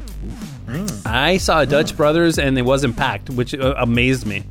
I 1.06 1.38
saw 1.38 1.64
Dutch 1.64 1.96
Brothers 1.96 2.38
and 2.38 2.58
it 2.58 2.62
wasn't 2.62 2.96
packed, 2.96 3.30
which 3.30 3.54
uh, 3.54 3.74
amazed 3.78 4.26
me. 4.26 4.44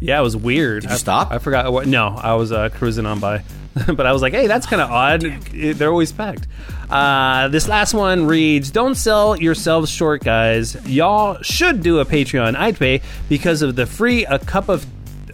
Yeah, 0.00 0.18
it 0.18 0.22
was 0.22 0.36
weird. 0.36 0.82
Did 0.82 0.90
you 0.90 0.94
I, 0.94 0.98
stop? 0.98 1.30
I 1.30 1.38
forgot 1.38 1.72
what. 1.72 1.86
No, 1.86 2.08
I 2.08 2.34
was 2.34 2.50
uh, 2.52 2.68
cruising 2.70 3.06
on 3.06 3.20
by, 3.20 3.44
but 3.86 4.06
I 4.06 4.12
was 4.12 4.22
like, 4.22 4.32
"Hey, 4.32 4.46
that's 4.46 4.66
kind 4.66 4.82
of 4.82 4.90
odd. 4.90 5.22
It- 5.54 5.78
they're 5.78 5.90
always 5.90 6.12
packed." 6.12 6.46
Uh, 6.88 7.48
this 7.48 7.68
last 7.68 7.94
one 7.94 8.26
reads: 8.26 8.70
"Don't 8.70 8.94
sell 8.96 9.36
yourselves 9.36 9.90
short, 9.90 10.24
guys. 10.24 10.74
Y'all 10.88 11.40
should 11.42 11.82
do 11.82 12.00
a 12.00 12.04
Patreon. 12.04 12.56
I'd 12.56 12.78
pay 12.78 13.02
because 13.28 13.62
of 13.62 13.76
the 13.76 13.86
free 13.86 14.24
a 14.26 14.38
cup 14.38 14.68
of." 14.68 14.86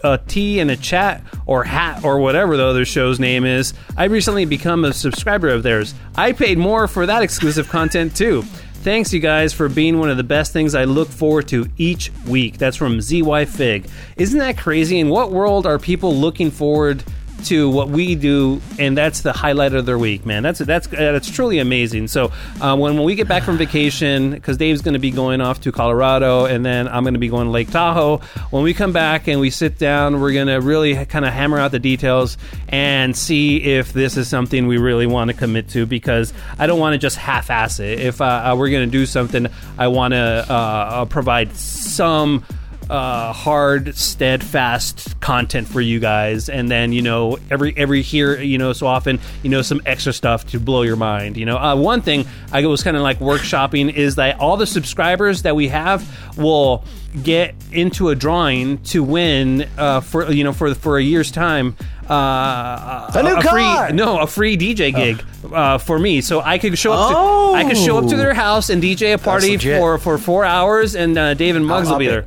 A 0.03 0.19
tea 0.27 0.59
and 0.59 0.69
a 0.69 0.77
chat 0.77 1.23
or 1.47 1.63
hat 1.63 2.03
or 2.03 2.19
whatever 2.19 2.55
the 2.55 2.63
other 2.63 2.85
show's 2.85 3.19
name 3.19 3.45
is. 3.45 3.73
I 3.97 4.03
recently 4.05 4.45
become 4.45 4.85
a 4.85 4.93
subscriber 4.93 5.49
of 5.49 5.63
theirs. 5.63 5.95
I 6.15 6.33
paid 6.33 6.59
more 6.59 6.87
for 6.87 7.07
that 7.07 7.23
exclusive 7.23 7.67
content 7.67 8.15
too. 8.15 8.43
Thanks, 8.87 9.11
you 9.11 9.19
guys, 9.19 9.51
for 9.51 9.67
being 9.67 9.99
one 9.99 10.09
of 10.09 10.15
the 10.15 10.23
best 10.23 10.53
things 10.53 10.73
I 10.73 10.85
look 10.85 11.09
forward 11.09 11.49
to 11.49 11.67
each 11.77 12.09
week. 12.25 12.57
That's 12.57 12.77
from 12.77 13.01
ZY 13.01 13.43
Fig. 13.43 13.89
Isn't 14.15 14.39
that 14.39 14.57
crazy? 14.57 14.97
In 14.97 15.09
what 15.09 15.29
world 15.29 15.67
are 15.67 15.77
people 15.77 16.15
looking 16.15 16.51
forward 16.51 17.03
to 17.45 17.69
what 17.69 17.89
we 17.89 18.15
do, 18.15 18.61
and 18.79 18.97
that's 18.97 19.21
the 19.21 19.33
highlight 19.33 19.73
of 19.73 19.85
their 19.85 19.97
week, 19.97 20.25
man? 20.25 20.43
That's 20.43 20.59
that's 20.59 20.87
that's 20.87 21.29
truly 21.29 21.59
amazing. 21.59 22.07
So 22.07 22.31
uh, 22.61 22.75
when, 22.75 22.95
when 22.95 23.03
we 23.03 23.15
get 23.15 23.27
back 23.27 23.43
from 23.43 23.57
vacation, 23.57 24.31
because 24.31 24.57
Dave's 24.57 24.81
going 24.81 24.93
to 24.93 24.99
be 24.99 25.11
going 25.11 25.41
off 25.41 25.61
to 25.61 25.71
Colorado, 25.71 26.45
and 26.45 26.65
then 26.65 26.87
I'm 26.87 27.03
going 27.03 27.13
to 27.13 27.19
be 27.19 27.29
going 27.29 27.45
to 27.45 27.51
Lake 27.51 27.71
Tahoe. 27.71 28.17
When 28.49 28.63
we 28.63 28.73
come 28.73 28.91
back 28.91 29.27
and 29.27 29.39
we 29.39 29.49
sit 29.49 29.77
down, 29.77 30.19
we're 30.19 30.33
going 30.33 30.47
to 30.47 30.57
really 30.57 31.05
kind 31.05 31.25
of 31.25 31.33
hammer 31.33 31.59
out 31.59 31.71
the 31.71 31.79
details 31.79 32.37
and 32.67 33.15
see 33.15 33.63
if 33.63 33.93
this 33.93 34.17
is 34.17 34.27
something 34.27 34.67
we 34.67 34.77
really 34.77 35.07
want 35.07 35.29
to 35.31 35.37
commit 35.37 35.69
to. 35.69 35.85
Because 35.85 36.33
I 36.59 36.67
don't 36.67 36.79
want 36.79 36.93
to 36.93 36.97
just 36.97 37.17
half-ass 37.17 37.79
it. 37.79 37.99
If 37.99 38.21
uh, 38.21 38.25
uh, 38.25 38.55
we're 38.57 38.69
going 38.69 38.87
to 38.87 38.91
do 38.91 39.05
something, 39.05 39.47
I 39.77 39.87
want 39.87 40.13
to 40.13 40.45
uh, 40.49 40.53
uh, 40.53 41.05
provide 41.05 41.55
some 41.55 42.43
uh, 42.89 43.33
hard, 43.33 43.95
steadfast 43.95 45.19
content 45.19 45.67
for 45.67 45.81
you 45.81 45.99
guys, 45.99 46.49
and 46.49 46.69
then 46.71 46.91
you 46.91 47.01
know 47.01 47.37
every 47.49 47.73
every 47.77 48.01
here 48.01 48.39
you 48.39 48.57
know 48.57 48.73
so 48.73 48.87
often 48.87 49.19
you 49.43 49.49
know 49.49 49.61
some 49.61 49.81
extra 49.85 50.13
stuff 50.13 50.45
to 50.47 50.59
blow 50.59 50.81
your 50.83 50.95
mind. 50.95 51.37
You 51.37 51.45
know, 51.45 51.57
uh, 51.57 51.75
one 51.75 52.01
thing 52.01 52.25
I 52.51 52.65
was 52.65 52.83
kind 52.83 52.95
of 52.97 53.03
like 53.03 53.19
workshopping 53.19 53.93
is 53.93 54.15
that 54.15 54.39
all 54.39 54.57
the 54.57 54.67
subscribers 54.67 55.41
that 55.43 55.55
we 55.55 55.67
have 55.69 56.03
will 56.37 56.83
get 57.23 57.55
into 57.71 58.09
a 58.09 58.15
drawing 58.15 58.77
to 58.83 59.03
win 59.03 59.67
uh, 59.77 60.01
for 60.01 60.31
you 60.31 60.43
know 60.43 60.53
for 60.53 60.73
for 60.75 60.97
a 60.97 61.03
year's 61.03 61.31
time. 61.31 61.75
Uh, 62.09 63.11
A 63.15 63.21
new 63.23 63.35
free 63.41 63.63
car! 63.63 63.91
no 63.91 64.19
a 64.19 64.27
free 64.27 64.55
DJ 64.57 64.95
gig 64.95 65.21
uh, 65.51 65.77
for 65.77 65.99
me, 65.99 66.21
so 66.21 66.39
I 66.39 66.57
could 66.57 66.77
show 66.77 66.93
up. 66.93 67.11
Oh. 67.13 67.51
To, 67.51 67.57
I 67.57 67.65
could 67.67 67.77
show 67.77 67.97
up 67.97 68.07
to 68.07 68.15
their 68.15 68.33
house 68.33 68.69
and 68.69 68.81
DJ 68.81 69.13
a 69.13 69.17
party 69.17 69.57
for 69.57 69.97
for 69.97 70.17
four 70.17 70.45
hours, 70.45 70.95
and 70.95 71.17
uh, 71.17 71.33
Dave 71.33 71.55
and 71.57 71.65
Muggs 71.65 71.87
will 71.87 71.95
up 71.95 71.99
be 71.99 72.05
it. 72.07 72.09
there. 72.11 72.25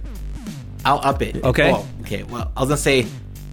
I'll 0.84 1.00
up 1.02 1.22
it. 1.22 1.42
Okay. 1.44 1.72
Oh, 1.72 1.86
okay. 2.02 2.22
Well, 2.24 2.50
I 2.56 2.60
was 2.60 2.68
gonna 2.68 2.76
say 2.78 3.06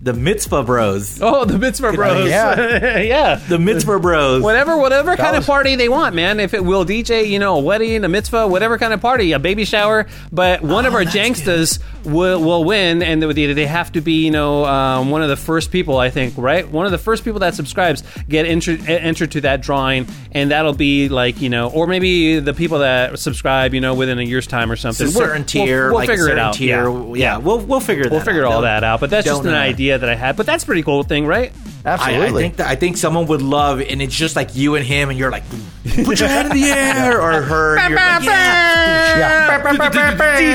the 0.08 0.14
Mitzvah 0.14 0.64
Bros. 0.64 1.20
Oh, 1.22 1.44
the 1.44 1.60
Mitzvah 1.60 1.92
Bros. 1.92 2.30
yeah. 2.30 2.98
yeah. 3.00 3.36
The 3.36 3.60
Mitzvah 3.60 4.00
Bros. 4.00 4.42
Whatever, 4.42 4.78
whatever 4.78 5.18
kind 5.18 5.36
of 5.36 5.46
party 5.46 5.76
they 5.76 5.90
want, 5.90 6.16
man. 6.16 6.40
If 6.40 6.54
it 6.54 6.64
will 6.64 6.86
DJ, 6.86 7.28
you 7.30 7.40
know, 7.40 7.58
a 7.58 7.60
wedding, 7.60 8.04
a 8.06 8.08
mitzvah, 8.08 8.48
whatever 8.48 8.78
kind 8.78 8.94
of 8.94 9.02
party, 9.02 9.34
a 9.34 9.40
baby 9.40 9.66
shower. 9.66 10.08
But 10.32 10.62
one 10.62 10.86
of 10.86 10.94
our 10.94 11.04
janksters 11.04 11.80
will, 12.06 12.42
will 12.42 12.64
win, 12.64 13.04
and 13.04 13.22
they, 13.22 13.52
they 13.54 13.66
have 13.66 13.92
to 13.92 14.02
be, 14.02 14.24
you 14.26 14.32
know, 14.32 14.64
um, 14.66 15.10
one 15.12 15.22
of 15.22 15.28
the 15.30 15.36
first 15.36 15.72
people, 15.72 15.98
I 15.98 16.10
think, 16.10 16.36
right? 16.38 16.66
One 16.68 16.86
of 16.86 16.92
the 16.94 16.98
first 16.98 17.26
people 17.26 17.42
that 17.42 17.54
subscribes 17.56 18.02
get 18.30 18.46
entered, 18.46 18.88
entered 18.88 19.32
to 19.32 19.42
that 19.42 19.62
drawing, 19.62 20.08
and 20.32 20.52
that'll 20.52 20.74
be 20.74 21.10
like, 21.10 21.42
you 21.42 21.50
know, 21.50 21.70
or 21.70 21.86
maybe 21.86 22.40
the 22.40 22.54
people 22.54 22.80
that 22.80 23.20
subscribe, 23.20 23.74
you 23.74 23.82
know, 23.82 23.94
within 23.94 24.20
a 24.20 24.24
year's 24.24 24.48
time 24.48 24.72
or 24.72 24.74
It's 24.74 24.82
something. 24.84 25.08
a 25.08 25.12
certain 25.12 25.42
We'll- 25.42 25.46
tier. 25.46 25.84
We'll, 25.92 25.92
we'll 25.92 25.94
like 26.00 26.10
a 26.10 26.12
figure 26.14 26.30
it 26.30 26.40
out. 26.40 26.54
Tier. 26.54 26.90
Yeah. 26.90 27.14
Yeah. 27.16 27.38
we'll 27.40 27.60
we'll 27.60 27.80
figure 27.82 28.04
that. 28.06 28.12
We'll 28.12 28.22
figure 28.22 28.46
out. 28.46 28.52
all 28.54 28.62
Don't- 28.62 28.64
that 28.64 28.84
out, 28.84 29.00
but 29.02 29.10
that's 29.10 29.26
just 29.26 29.44
don't, 29.44 29.52
an 29.54 29.60
uh, 29.60 29.66
idea 29.98 30.08
that 30.08 30.10
I 30.10 30.16
had. 30.16 30.38
But 30.38 30.46
that's 30.46 30.64
a 30.64 30.66
pretty 30.66 30.84
cool 30.84 31.04
thing, 31.04 31.26
right? 31.26 31.52
I, 31.86 31.90
I 31.90 31.94
Absolutely. 31.94 32.44
think 32.44 32.56
that 32.58 32.68
I 32.68 32.76
think 32.76 32.98
someone 32.98 33.28
would 33.28 33.42
love, 33.42 33.82
and 33.82 34.02
it's 34.02 34.16
just 34.16 34.36
like 34.36 34.56
you 34.56 34.76
and 34.76 34.86
him, 34.86 35.10
and 35.10 35.18
you're 35.18 35.32
like, 35.32 35.44
put 36.04 36.20
your 36.20 36.30
hand 36.30 36.52
in 36.52 36.62
the 36.62 36.68
air, 36.70 37.22
or 37.22 37.42
her, 37.42 37.78
and 37.78 37.92
you're 37.92 38.00
like, 38.00 38.24
yeah, 38.24 39.64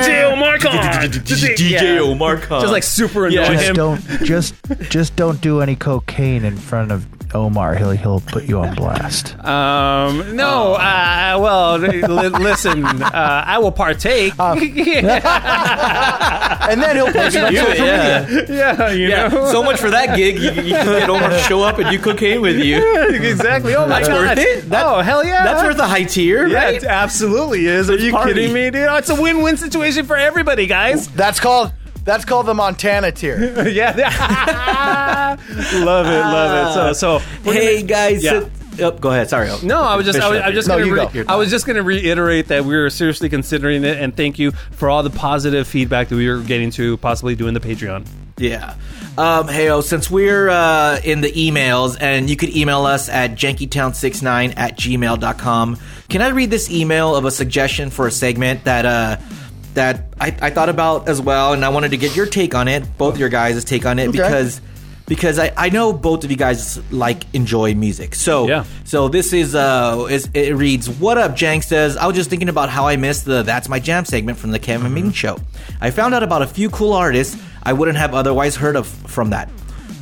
DJ 0.09 0.33
Omar 0.33 0.59
DJ 0.59 1.99
Omar 1.99 2.37
Just 2.37 2.73
like 2.73 2.83
super 2.83 3.27
annoying. 3.27 3.59
Just 3.59 3.75
don't 3.75 4.01
just 4.25 4.55
just 4.91 5.17
don't 5.17 5.41
do 5.41 5.61
any 5.61 5.77
cocaine 5.77 6.45
in 6.45 6.57
front 6.57 6.93
of 6.93 7.07
Omar. 7.35 7.75
He'll 7.77 7.91
he'll 7.93 8.21
put 8.21 8.45
you 8.45 8.61
on 8.61 8.75
blast. 8.75 9.35
Um, 9.45 10.37
no, 10.37 10.75
uh, 10.75 11.39
well, 11.41 11.79
li- 11.79 12.03
listen, 12.29 12.85
uh, 12.85 13.45
I 13.47 13.59
will 13.59 13.73
partake. 13.73 14.33
and 14.39 14.61
then 16.83 16.97
he'll 16.97 17.12
post 17.12 17.37
it 17.37 17.45
on 17.45 17.53
You, 17.53 17.59
social 17.61 17.87
yeah. 17.87 18.27
media. 18.29 18.47
yeah, 18.49 18.91
you 18.91 19.09
Yeah, 19.09 19.29
know. 19.29 19.51
so 19.51 19.62
much 19.62 19.81
for 19.81 19.91
that 19.91 20.17
gig. 20.17 20.37
You, 20.39 20.51
you 20.51 20.75
can 20.75 20.87
get 21.01 21.09
Omar 21.11 21.31
to 21.31 21.39
show 21.41 21.62
up 21.62 21.79
and 21.79 21.89
do 21.91 21.99
cocaine 21.99 22.41
with 22.41 22.57
you. 22.59 22.77
Yeah, 22.77 23.09
exactly. 23.12 23.75
Oh 23.75 23.87
my 23.87 24.01
That's 24.01 24.09
god. 24.09 24.37
worth 24.37 24.39
it. 24.39 24.69
That- 24.71 24.87
oh 24.87 25.01
hell 25.01 25.25
yeah. 25.25 25.45
That's 25.45 25.62
worth 25.62 25.79
a 25.79 25.87
high 25.87 26.05
tier, 26.05 26.47
Yeah, 26.47 26.65
right? 26.65 26.75
it 26.75 26.85
absolutely 26.85 27.67
is. 27.67 27.91
Are 27.91 27.97
you 27.97 28.12
party. 28.12 28.35
kidding 28.35 28.53
me, 28.53 28.71
dude? 28.71 28.89
Oh, 28.89 28.97
It's 28.97 29.11
a 29.11 29.21
win-win 29.21 29.57
situation 29.57 30.07
for 30.07 30.17
everybody, 30.17 30.67
guys. 30.67 31.09
That's 31.09 31.41
called 31.41 31.73
that's 32.04 32.25
called 32.25 32.47
the 32.47 32.54
Montana 32.54 33.12
tier. 33.12 33.68
yeah. 33.68 35.37
love 35.75 36.06
it, 36.06 36.11
love 36.11 36.71
it. 36.71 36.94
So, 36.94 37.18
so 37.18 37.18
Hey 37.50 37.76
gonna- 37.76 37.87
guys, 37.87 38.25
Yeah. 38.25 38.40
sit- 38.40 38.82
oh, 38.82 38.90
go 38.92 39.11
ahead. 39.11 39.28
Sorry. 39.30 39.49
No, 39.62 39.80
I 39.82 39.97
was 39.97 40.06
just, 40.06 40.18
I 40.21 40.28
was, 40.28 40.38
I 40.40 40.47
was 40.49 40.54
just 40.54 40.68
No, 40.68 40.75
gonna, 40.75 40.87
you 40.87 40.94
re- 40.94 41.25
go. 41.25 41.32
I 41.32 41.37
was 41.37 41.50
just 41.50 41.66
going 41.66 41.76
to 41.76 41.82
reiterate 41.82 42.49
that 42.49 42.64
we 42.64 42.75
were 42.76 42.90
seriously 42.90 43.28
considering 43.28 43.85
it, 43.85 43.99
and 43.99 44.16
thank 44.16 44.38
you 44.38 44.52
for 44.73 44.88
all 44.90 45.02
the 45.02 45.11
positive 45.11 45.66
feedback 45.66 46.09
that 46.09 46.16
we 46.16 46.28
were 46.28 46.40
getting 46.40 46.71
to 46.73 46.97
possibly 46.99 47.35
doing 47.35 47.54
the 47.54 47.61
Patreon. 47.61 48.06
Yeah. 48.38 48.75
Um, 49.18 49.47
hey, 49.47 49.68
oh, 49.68 49.82
since 49.82 50.11
we're 50.11 50.49
uh, 50.49 50.99
in 51.04 51.21
the 51.21 51.30
emails, 51.32 51.99
and 52.00 52.30
you 52.30 52.37
could 52.37 52.56
email 52.56 52.87
us 52.87 53.11
at 53.11 53.32
jankytown69 53.32 54.54
at 54.56 54.78
gmail.com, 54.78 55.78
can 56.09 56.23
I 56.23 56.28
read 56.28 56.49
this 56.50 56.71
email 56.71 57.14
of 57.14 57.26
a 57.26 57.30
suggestion 57.30 57.90
for 57.90 58.06
a 58.06 58.11
segment 58.11 58.64
that 58.64 58.87
uh, 58.87 59.16
that 59.75 60.12
I, 60.21 60.37
I 60.41 60.50
thought 60.50 60.69
about 60.69 61.09
as 61.09 61.21
well, 61.21 61.52
and 61.52 61.64
I 61.64 61.71
wanted 61.71 61.93
to 61.93 61.97
get 61.97 62.14
your 62.14 62.26
take 62.26 62.55
on 62.55 62.69
it, 62.69 62.97
both 62.99 63.19
your 63.19 63.29
guys' 63.29 63.64
take 63.64 63.87
on 63.87 63.99
it, 63.99 64.09
Okay. 64.09 64.19
because 64.19 64.61
because 65.07 65.38
I, 65.38 65.52
I 65.57 65.69
know 65.71 65.93
both 65.93 66.23
of 66.25 66.31
you 66.31 66.37
guys 66.37 66.79
like 66.93 67.25
enjoy 67.35 67.75
music. 67.75 68.14
So 68.14 68.47
Yeah. 68.49 68.64
so 68.85 69.09
this 69.09 69.33
is 69.33 69.55
uh 69.55 70.07
is, 70.09 70.29
it 70.33 70.55
reads 70.55 70.88
What 70.88 71.19
up 71.19 71.33
Jankstas 71.33 71.97
I 71.97 72.07
was 72.07 72.14
just 72.17 72.31
thinking 72.31 72.49
about 72.49 72.71
how 72.71 72.87
I 72.87 72.97
missed 72.97 73.25
the 73.25 73.43
That's 73.43 73.69
My 73.69 73.81
Jam 73.81 74.05
segment 74.05 74.38
from 74.38 74.52
the 74.52 74.59
Kevin 74.61 74.95
Mean 74.95 75.11
show. 75.12 75.38
I 75.81 75.91
found 75.91 76.14
out 76.14 76.23
about 76.23 76.43
a 76.43 76.47
few 76.47 76.71
cool 76.71 76.93
artists 76.93 77.37
I 77.62 77.73
wouldn't 77.73 77.99
have 77.99 78.14
otherwise 78.14 78.55
heard 78.57 78.76
of 78.76 78.87
from 78.87 79.31
that. 79.31 79.50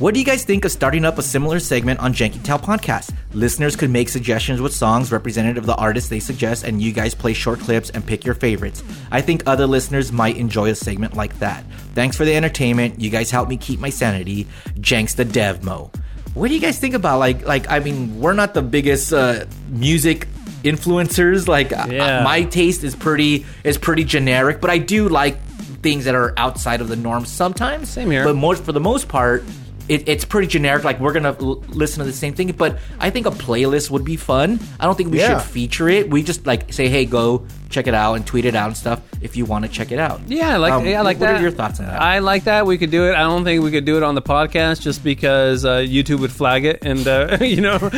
What 0.01 0.15
do 0.15 0.19
you 0.19 0.25
guys 0.25 0.43
think 0.43 0.65
of 0.65 0.71
starting 0.71 1.05
up 1.05 1.19
a 1.19 1.21
similar 1.21 1.59
segment 1.59 1.99
on 1.99 2.11
Janky 2.11 2.41
Town 2.43 2.59
podcast? 2.59 3.13
Listeners 3.33 3.75
could 3.75 3.91
make 3.91 4.09
suggestions 4.09 4.59
with 4.59 4.73
songs 4.73 5.11
representative 5.11 5.61
of 5.61 5.67
the 5.67 5.75
artists 5.75 6.09
they 6.09 6.19
suggest, 6.19 6.63
and 6.63 6.81
you 6.81 6.91
guys 6.91 7.13
play 7.13 7.33
short 7.33 7.59
clips 7.59 7.91
and 7.91 8.03
pick 8.03 8.25
your 8.25 8.33
favorites. 8.33 8.83
I 9.11 9.21
think 9.21 9.43
other 9.45 9.67
listeners 9.67 10.11
might 10.11 10.37
enjoy 10.37 10.69
a 10.71 10.75
segment 10.75 11.15
like 11.15 11.37
that. 11.37 11.63
Thanks 11.93 12.17
for 12.17 12.25
the 12.25 12.35
entertainment. 12.35 12.99
You 12.99 13.11
guys 13.11 13.29
help 13.29 13.47
me 13.47 13.57
keep 13.57 13.79
my 13.79 13.91
sanity. 13.91 14.47
Janks 14.79 15.15
the 15.15 15.23
Devmo. 15.23 15.93
What 16.33 16.47
do 16.47 16.55
you 16.55 16.61
guys 16.61 16.79
think 16.79 16.95
about 16.95 17.19
like 17.19 17.45
like 17.45 17.69
I 17.69 17.77
mean 17.77 18.19
we're 18.19 18.33
not 18.33 18.55
the 18.55 18.63
biggest 18.63 19.13
uh, 19.13 19.45
music 19.69 20.27
influencers 20.63 21.47
like 21.47 21.71
uh, 21.73 21.85
Yeah. 21.91 22.23
my 22.23 22.41
taste 22.43 22.83
is 22.83 22.95
pretty 22.95 23.45
is 23.63 23.77
pretty 23.77 24.03
generic 24.05 24.61
but 24.61 24.69
I 24.69 24.77
do 24.79 25.09
like 25.09 25.39
things 25.83 26.05
that 26.05 26.15
are 26.15 26.33
outside 26.37 26.79
of 26.81 26.87
the 26.87 26.95
norm 26.95 27.25
sometimes 27.25 27.89
Same 27.89 28.09
here. 28.11 28.23
but 28.23 28.35
most 28.35 28.63
for 28.63 28.71
the 28.71 28.79
most 28.79 29.07
part 29.09 29.43
it, 29.91 30.07
it's 30.07 30.25
pretty 30.25 30.47
generic 30.47 30.83
like 30.83 30.99
we're 30.99 31.13
gonna 31.13 31.35
l- 31.39 31.63
listen 31.69 31.99
to 31.99 32.05
the 32.05 32.13
same 32.23 32.33
thing 32.33 32.51
but 32.53 32.79
I 32.99 33.09
think 33.09 33.25
a 33.27 33.31
playlist 33.31 33.91
would 33.91 34.05
be 34.05 34.15
fun 34.15 34.59
I 34.79 34.85
don't 34.85 34.95
think 34.97 35.11
we 35.11 35.19
Yeah. 35.19 35.39
should 35.39 35.47
feature 35.51 35.89
it 35.89 36.09
we 36.09 36.23
just 36.23 36.45
like 36.47 36.71
say 36.73 36.87
hey 36.87 37.05
go 37.05 37.45
check 37.69 37.87
it 37.87 37.93
out 37.93 38.13
and 38.15 38.25
tweet 38.25 38.45
it 38.45 38.55
out 38.55 38.67
and 38.67 38.77
stuff 38.77 38.99
if 39.21 39.37
you 39.37 39.45
want 39.45 39.63
to 39.65 39.71
check 39.71 39.91
it 39.91 39.99
out 39.99 40.19
Yeah, 40.27 40.57
like 40.57 40.73
Um, 40.73 40.85
yeah, 40.85 40.99
I 40.99 41.01
like 41.03 41.19
what 41.19 41.27
that. 41.27 41.39
are 41.39 41.41
your 41.41 41.51
thoughts 41.51 41.79
on 41.79 41.85
that 41.87 42.01
I 42.01 42.19
like 42.19 42.43
that. 42.45 42.65
We 42.65 42.77
could 42.77 42.91
do 42.91 43.07
it. 43.09 43.13
I 43.15 43.21
don't 43.21 43.43
think 43.43 43.63
we 43.63 43.71
could 43.71 43.85
do 43.85 43.97
it 43.97 44.03
on 44.03 44.15
the 44.15 44.21
podcast 44.21 44.81
just 44.81 45.03
because 45.03 45.63
uh, 45.65 45.77
YouTube 45.77 46.19
would 46.19 46.31
flag 46.31 46.65
it, 46.65 46.79
and 46.83 47.07
uh, 47.07 47.37
you 47.53 47.61
know, 47.61 47.77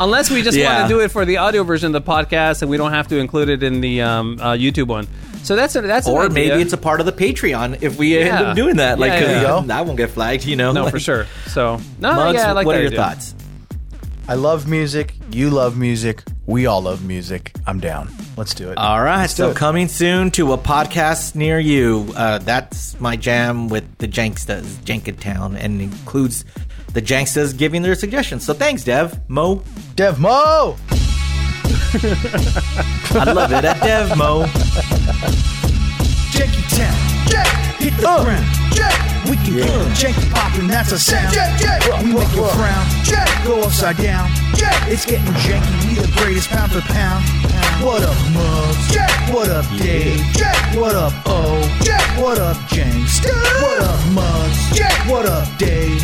unless 0.00 0.30
we 0.30 0.42
just 0.42 0.56
Yeah. 0.58 0.78
want 0.80 0.88
to 0.88 0.94
do 0.94 1.00
it 1.00 1.10
for 1.10 1.24
the 1.24 1.36
audio 1.38 1.62
version 1.64 1.94
of 1.94 2.04
the 2.04 2.10
podcast, 2.10 2.62
and 2.62 2.70
we 2.70 2.76
don't 2.76 2.92
have 2.92 3.08
to 3.08 3.16
include 3.18 3.48
it 3.50 3.62
in 3.62 3.80
the 3.80 4.02
um, 4.02 4.38
uh, 4.40 4.52
YouTube 4.54 4.88
one. 4.88 5.06
So 5.44 5.54
that's 5.56 5.76
a, 5.76 5.82
that's 5.82 6.08
or 6.08 6.24
an 6.24 6.32
idea. 6.32 6.48
maybe 6.50 6.62
it's 6.62 6.72
a 6.72 6.78
part 6.78 7.00
of 7.00 7.06
the 7.06 7.12
Patreon 7.12 7.82
if 7.82 7.96
we 7.98 8.18
end 8.18 8.30
up 8.30 8.56
doing 8.56 8.76
that. 8.76 8.98
Like, 8.98 9.12
Yeah, 9.12 9.20
'cause 9.20 9.28
yeah, 9.28 9.42
yeah. 9.60 9.62
that 9.66 9.86
won't 9.86 9.98
get 9.98 10.10
flagged, 10.10 10.44
you 10.46 10.56
know. 10.56 10.72
no 10.72 10.84
Like, 10.84 10.92
for 10.92 10.98
sure. 11.00 11.26
So 11.48 11.78
no, 12.00 12.14
Mugs, 12.14 12.38
yeah, 12.38 12.48
I 12.48 12.52
like 12.52 12.66
what 12.66 12.76
are 12.76 12.80
your 12.80 12.88
idea. 12.88 12.98
thoughts? 12.98 13.34
I 14.26 14.34
love 14.36 14.66
music. 14.66 15.14
You 15.30 15.50
love 15.50 15.76
music. 15.76 16.22
We 16.46 16.64
all 16.64 16.80
love 16.80 17.04
music. 17.04 17.52
I'm 17.66 17.78
down. 17.78 18.10
Let's 18.38 18.54
do 18.54 18.70
it. 18.70 18.78
All 18.78 19.02
right, 19.02 19.26
do 19.28 19.34
so 19.34 19.50
it. 19.50 19.56
coming 19.56 19.86
soon 19.86 20.30
to 20.32 20.54
a 20.54 20.58
podcast 20.58 21.34
near 21.34 21.58
you. 21.58 22.10
Uh, 22.16 22.38
that's 22.38 22.98
my 22.98 23.16
jam 23.16 23.68
with 23.68 23.84
the 23.98 24.08
Jankstas, 24.08 24.64
Jankintown, 24.84 25.58
and 25.62 25.82
includes 25.82 26.46
the 26.94 27.02
Jankstas 27.02 27.54
giving 27.56 27.82
their 27.82 27.94
suggestions. 27.94 28.46
So 28.46 28.54
thanks, 28.54 28.82
Dev. 28.82 29.20
Mo. 29.28 29.62
Dev 29.94 30.18
Mo. 30.18 30.76
I 31.94 33.32
love 33.32 33.52
it 33.52 33.64
at 33.64 33.76
Devmo. 33.76 34.46
Janky 36.34 36.66
Town. 36.74 36.96
Hit 37.78 37.94
the 37.98 38.02
ground. 38.02 38.44
We 39.30 39.36
can 39.36 39.54
get 39.54 39.70
the 39.70 39.86
janky 39.94 40.28
poppin', 40.34 40.66
that's 40.66 40.90
a 40.90 40.98
sound. 40.98 41.30
We 42.02 42.12
make 42.12 42.34
you 42.34 42.46
frown. 42.50 42.84
Go 43.46 43.62
upside 43.62 43.96
down. 43.98 44.28
It's 44.90 45.06
getting 45.06 45.32
janky, 45.46 45.88
we 45.88 45.94
the 45.94 46.10
greatest 46.18 46.48
pound 46.48 46.72
for 46.72 46.80
pound. 46.80 47.24
What 47.80 48.02
up, 48.02 48.16
Mugs? 48.34 48.96
What 49.32 49.50
up, 49.50 49.64
Dave? 49.78 50.20
What 50.74 50.96
up, 50.96 51.12
O? 51.26 51.62
What 52.20 52.38
up, 52.38 52.56
Janks? 52.68 53.24
What 53.62 53.82
up, 53.82 54.00
Mugs? 54.12 54.80
What 55.08 55.26
up, 55.26 55.46
Dave? 55.58 56.02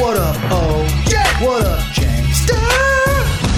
What 0.00 0.16
up, 0.16 0.36
O? 0.50 0.82
What 1.40 1.64
up, 1.64 1.78
Janks? 1.94 2.48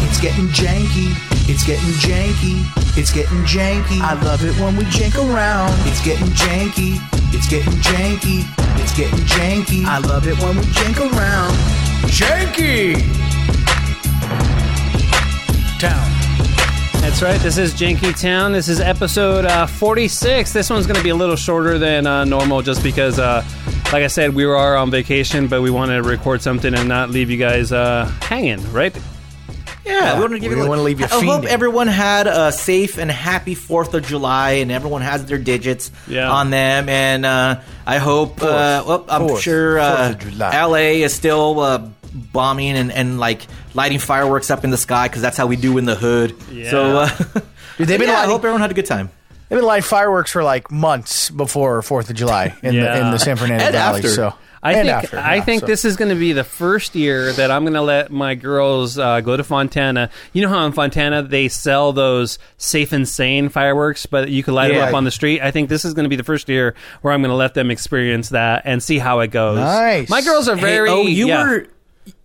It's 0.07 0.21
getting 0.21 0.49
janky. 0.49 1.30
It's 1.53 1.67
getting 1.67 1.91
janky. 1.95 2.63
It's 2.97 3.13
getting 3.13 3.39
janky. 3.39 4.01
I 4.01 4.15
love 4.23 4.45
it 4.45 4.57
when 4.61 4.77
we 4.77 4.85
jank 4.85 5.17
around. 5.19 5.73
It's 5.81 6.01
getting 6.05 6.29
janky. 6.29 7.01
It's 7.35 7.49
getting 7.49 7.73
janky. 7.73 8.45
It's 8.81 8.97
getting 8.97 9.19
janky. 9.27 9.85
I 9.85 9.99
love 9.99 10.29
it 10.29 10.39
when 10.39 10.55
we 10.55 10.63
jank 10.63 11.01
around. 11.01 11.53
Janky! 12.07 12.95
Town. 15.81 17.01
That's 17.01 17.21
right. 17.21 17.41
This 17.41 17.59
is 17.59 17.75
Janky 17.75 18.19
Town. 18.19 18.53
This 18.53 18.69
is 18.69 18.79
episode 18.79 19.45
uh, 19.45 19.67
46. 19.67 20.53
This 20.53 20.71
one's 20.71 20.87
going 20.87 20.99
to 20.99 21.03
be 21.03 21.11
a 21.11 21.17
little 21.17 21.35
shorter 21.35 21.79
than 21.79 22.07
uh, 22.07 22.25
normal 22.25 22.63
just 22.63 22.81
because, 22.85 23.19
uh, 23.19 23.45
like 23.87 24.05
I 24.05 24.07
said, 24.07 24.37
we 24.37 24.47
were 24.47 24.57
on 24.77 24.93
vacation, 24.93 25.49
but 25.49 25.63
we 25.63 25.71
wanted 25.71 25.97
to 25.97 26.09
record 26.09 26.43
something 26.43 26.73
and 26.75 26.89
not 26.89 27.11
leave 27.11 27.29
you 27.29 27.39
guys 27.39 27.73
uh, 27.73 28.05
hanging, 28.23 28.73
right? 28.73 28.97
Yeah, 29.85 30.15
we 30.17 30.21
want 30.21 30.33
to 30.35 30.39
give 30.39 30.51
we 30.51 30.57
you. 30.57 30.63
don't 30.63 30.69
wanna 30.69 30.83
leave 30.83 31.01
you 31.01 31.07
I 31.07 31.25
hope 31.25 31.45
everyone 31.45 31.87
had 31.87 32.27
a 32.27 32.53
safe 32.53 32.99
and 32.99 33.11
happy 33.11 33.55
Fourth 33.55 33.95
of 33.95 34.05
July, 34.07 34.53
and 34.53 34.71
everyone 34.71 35.03
has 35.03 35.25
their 35.25 35.39
digits 35.39 35.91
Yeah. 36.07 36.31
on 36.31 36.51
them. 36.51 36.89
And 36.89 37.25
uh, 37.25 37.61
I 37.87 37.99
hope. 37.99 38.43
Uh, 38.43 38.85
well, 38.87 39.05
I'm 39.09 39.27
Fourth. 39.29 39.41
sure 39.43 39.79
uh, 39.79 40.13
Fourth. 40.15 40.41
L.A. 40.41 41.03
is 41.03 41.15
still 41.15 41.61
uh, 41.61 41.89
bombing 42.13 42.77
and, 42.77 42.93
and 42.93 43.19
like 43.19 43.47
lighting 43.75 43.99
fireworks 44.01 44.51
up 44.51 44.65
in 44.65 44.71
the 44.71 44.77
sky 44.77 45.09
because 45.09 45.23
that's 45.23 45.37
how 45.37 45.47
we 45.47 45.57
do 45.57 45.79
in 45.79 45.87
the 45.87 45.95
hood. 45.95 46.35
Yeah. 46.51 46.71
So, 46.71 46.99
uh, 46.99 47.09
Dude, 47.79 47.89
they've 47.89 47.99
been 47.99 48.09
yeah, 48.09 48.21
I 48.21 48.27
hope 48.27 48.41
everyone 48.41 48.61
had 48.61 48.71
a 48.71 48.75
good 48.75 48.87
time. 48.87 49.09
They've 49.49 49.59
been 49.59 49.67
lighting 49.67 49.83
fireworks 49.85 50.31
for 50.31 50.45
like 50.45 50.71
months 50.71 51.31
before 51.31 51.81
Fourth 51.83 52.11
of 52.11 52.17
July 52.17 52.55
in, 52.63 52.75
Yeah. 52.75 52.95
the, 52.99 53.01
in 53.07 53.11
the 53.13 53.19
San 53.19 53.37
Fernando 53.37 53.73
Valley. 53.73 53.99
after. 53.99 54.09
So 54.11 54.35
I 54.63 54.73
And 54.75 54.87
think 54.89 55.05
after, 55.05 55.19
I 55.19 55.37
yeah, 55.37 55.41
think 55.45 55.61
so- 55.61 55.67
this 55.67 55.85
is 55.87 55.97
going 55.97 56.11
to 56.11 56.15
be 56.15 56.33
the 56.35 56.45
first 56.45 56.95
year 56.95 57.33
that 57.33 57.51
I'm 57.51 57.63
going 57.65 57.73
to 57.75 57.81
let 57.83 58.11
my 58.13 58.35
girls 58.35 58.99
uh, 58.99 59.23
go 59.23 59.35
to 59.37 59.43
Fontana. 59.43 60.11
You 60.35 60.43
know 60.43 60.51
how 60.51 60.67
in 60.67 60.73
Fontana 60.73 61.23
they 61.23 61.49
sell 61.49 61.93
those 61.95 62.39
safe 62.59 62.93
and 62.93 63.09
sane 63.09 63.49
fireworks, 63.49 64.05
but 64.05 64.29
you 64.29 64.43
can 64.43 64.53
light 64.55 64.69
them 64.73 64.87
up 64.87 64.93
on 64.95 65.05
the 65.05 65.11
street. 65.11 65.41
I 65.41 65.51
think 65.51 65.71
this 65.71 65.87
is 65.87 65.95
going 65.95 66.05
to 66.05 66.11
be 66.11 66.17
the 66.17 66.25
first 66.25 66.49
year 66.51 66.75
where 67.01 67.15
I'm 67.15 67.23
going 67.23 67.31
to 67.31 67.37
let 67.37 67.55
them 67.55 67.71
experience 67.71 68.29
that 68.31 68.63
and 68.67 68.83
see 68.83 68.99
how 68.99 69.21
it 69.21 69.29
goes. 69.29 69.57
Nice. 69.59 70.11
My 70.11 70.21
girls 70.21 70.47
are 70.47 70.57
Hey, 70.57 70.61
very. 70.63 70.91
oh, 70.91 71.03
you 71.07 71.29
yeah. 71.29 71.43
were 71.43 71.67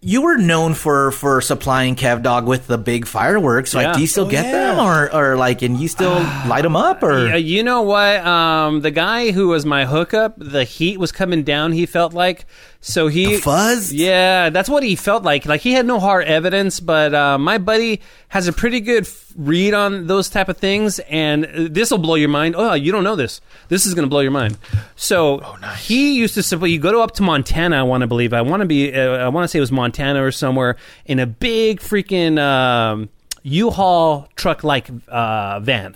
you 0.08 0.22
were 0.22 0.38
known 0.38 0.76
for 0.76 1.10
for 1.10 1.42
supplying 1.42 1.96
Kev 1.96 2.22
Dog 2.22 2.46
with 2.46 2.68
the 2.68 2.78
big 2.78 3.08
fireworks. 3.08 3.74
Like, 3.74 3.88
Yeah. 3.88 3.94
do 3.94 4.02
you 4.02 4.08
still 4.08 4.28
get 4.30 4.44
them, 4.52 4.78
or 4.78 5.12
or 5.12 5.36
like, 5.36 5.64
and 5.64 5.80
you 5.80 5.88
still 5.88 6.14
light 6.48 6.62
them 6.62 6.76
up, 6.76 7.02
or 7.02 7.26
Yeah, 7.28 7.36
you 7.38 7.64
know 7.64 7.82
what? 7.82 8.24
Um, 8.24 8.82
the 8.82 8.92
guy 8.92 9.32
who 9.32 9.48
was 9.48 9.66
my 9.66 9.86
hookup, 9.86 10.36
the 10.38 10.64
heat 10.64 11.00
was 11.00 11.12
coming 11.12 11.42
down. 11.42 11.72
He 11.72 11.88
felt 11.88 12.14
like 12.14 12.46
so 12.82 13.08
he 13.08 13.38
The 13.38 13.42
fuzz? 13.42 13.92
Yeah, 13.92 14.52
that's 14.52 14.70
what 14.70 14.84
he 14.84 14.96
felt 14.96 15.24
like. 15.24 15.48
Like 15.48 15.62
he 15.62 15.74
had 15.74 15.88
no 15.88 16.00
hard 16.00 16.26
evidence, 16.28 16.80
but 16.80 17.16
uh, 17.16 17.40
my 17.40 17.58
buddy 17.58 18.00
has 18.28 18.48
a 18.48 18.54
pretty 18.54 18.80
good 18.82 19.08
read 19.36 19.74
on 19.74 20.06
those 20.06 20.30
type 20.30 20.50
of 20.50 20.58
things, 20.58 21.00
and 21.10 21.46
this 21.72 21.90
will 21.90 21.98
blow 21.98 22.14
your 22.14 22.30
mind. 22.30 22.54
Oh, 22.56 22.74
you 22.76 22.92
don't 22.92 23.04
know 23.04 23.16
this. 23.16 23.42
This 23.70 23.88
is 23.88 23.96
going 23.96 24.06
to 24.06 24.10
blow 24.10 24.20
your 24.20 24.32
mind. 24.32 24.60
So 24.96 25.40
he 25.80 26.14
used 26.16 26.36
to 26.36 26.44
simply 26.44 26.72
you 26.72 26.80
go 26.80 26.92
to 26.92 27.00
up 27.00 27.12
to 27.16 27.24
Montana. 27.24 27.76
I 27.80 27.84
want 27.84 28.02
to 28.02 28.08
believe. 28.08 28.34
I 28.34 28.42
want 28.44 28.62
to 28.62 28.68
be. 28.68 28.94
Uh, 28.94 29.18
I 29.18 29.30
want 29.30 29.46
to 29.46 29.48
say 29.48 29.58
it 29.58 29.62
was 29.62 29.72
Montana 29.72 29.95
or 30.00 30.32
somewhere 30.32 30.76
in 31.06 31.20
a 31.20 31.26
big 31.28 31.80
freaking. 31.80 32.40
Um, 32.40 33.10
U-Haul 33.48 34.28
truck 34.36 34.64
like 34.64 34.90
uh, 35.08 35.60
van, 35.60 35.96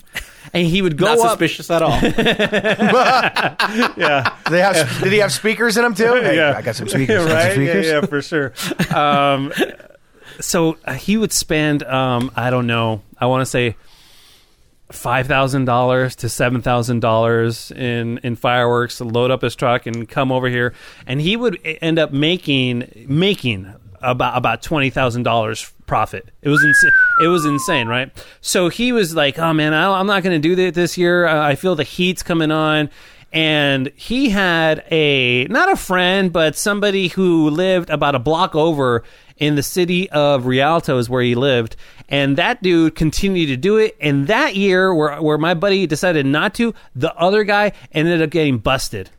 and 0.54 0.68
he 0.68 0.84
would 0.84 0.98
go 0.98 1.06
not 1.08 1.18
up. 1.18 1.30
suspicious 1.32 1.72
at 1.72 1.82
all? 1.82 2.00
Yeah, 3.98 4.36
Do 4.46 4.52
they 4.52 4.62
have, 4.62 5.02
did 5.02 5.12
he 5.12 5.18
have 5.18 5.32
speakers 5.32 5.76
in 5.76 5.82
them 5.84 5.96
too? 5.96 6.14
Hey, 6.22 6.36
Yeah. 6.36 6.54
I 6.56 6.62
got 6.62 6.76
some 6.76 6.88
speakers. 6.88 7.26
Got 7.26 7.28
some 7.28 7.36
right? 7.36 7.48
Yeah, 7.48 7.54
speakers. 7.54 7.86
yeah, 7.88 8.02
for 8.06 8.22
sure. 8.22 8.54
Um, 8.96 9.52
so 10.40 10.78
uh, 10.86 10.94
he 10.94 11.18
would 11.18 11.32
spend, 11.32 11.82
um, 11.84 12.32
I 12.36 12.50
don't 12.52 12.68
know, 12.68 13.02
I 13.20 13.26
want 13.26 13.42
to 13.42 13.46
say 13.48 13.76
five 14.92 15.28
thousand 15.28 15.66
dollars 15.66 16.16
to 16.18 16.30
seven 16.30 16.62
thousand 16.62 17.00
dollars 17.02 17.72
in 17.72 18.18
in 18.20 18.36
fireworks 18.36 18.98
to 18.98 19.04
load 19.06 19.30
up 19.32 19.42
his 19.42 19.56
truck 19.56 19.86
and 19.86 20.08
come 20.08 20.32
over 20.32 20.48
here, 20.50 20.74
and 21.06 21.20
he 21.22 21.36
would 21.36 21.60
end 21.82 22.00
up 22.00 22.12
making 22.12 23.06
making 23.08 23.74
about 24.02 24.38
about 24.38 24.62
twenty 24.62 24.90
thousand 24.90 25.24
dollars 25.24 25.72
profit. 25.86 26.30
It 26.42 26.50
was 26.50 26.64
insane. 26.64 26.92
It 27.24 27.28
was 27.28 27.46
insane, 27.46 27.88
right? 27.88 28.12
So 28.42 28.70
he 28.70 28.92
was 28.92 29.16
like, 29.16 29.40
"Oh 29.40 29.54
man, 29.54 29.74
I, 29.74 30.00
I'm 30.00 30.08
not 30.08 30.24
going 30.24 30.40
to 30.40 30.48
do 30.48 30.56
that 30.56 30.74
this 30.74 30.98
year. 30.98 31.28
I 31.28 31.56
feel 31.56 31.76
the 31.76 31.84
heat's 31.84 32.24
coming 32.24 32.52
on." 32.52 32.90
And 33.32 33.92
he 33.96 34.30
had 34.30 34.84
a 34.90 35.46
not 35.46 35.72
a 35.72 35.76
friend, 35.76 36.34
but 36.34 36.56
somebody 36.56 37.10
who 37.10 37.50
lived 37.50 37.90
about 37.90 38.16
a 38.16 38.20
block 38.20 38.56
over 38.56 39.04
in 39.38 39.56
the 39.56 39.64
city 39.64 40.10
of 40.10 40.46
Rialto 40.46 40.98
is 40.98 41.10
where 41.10 41.22
he 41.22 41.36
lived. 41.36 41.76
And 42.10 42.38
that 42.38 42.62
dude 42.64 42.96
continued 42.96 43.48
to 43.48 43.58
do 43.58 43.78
it. 43.78 43.96
And 44.02 44.28
that 44.28 44.56
year, 44.56 44.94
where 44.94 45.22
where 45.22 45.38
my 45.38 45.54
buddy 45.54 45.86
decided 45.86 46.26
not 46.26 46.56
to, 46.56 46.74
the 46.96 47.14
other 47.16 47.44
guy 47.44 47.74
ended 47.92 48.22
up 48.22 48.32
getting 48.32 48.58
busted. 48.58 49.10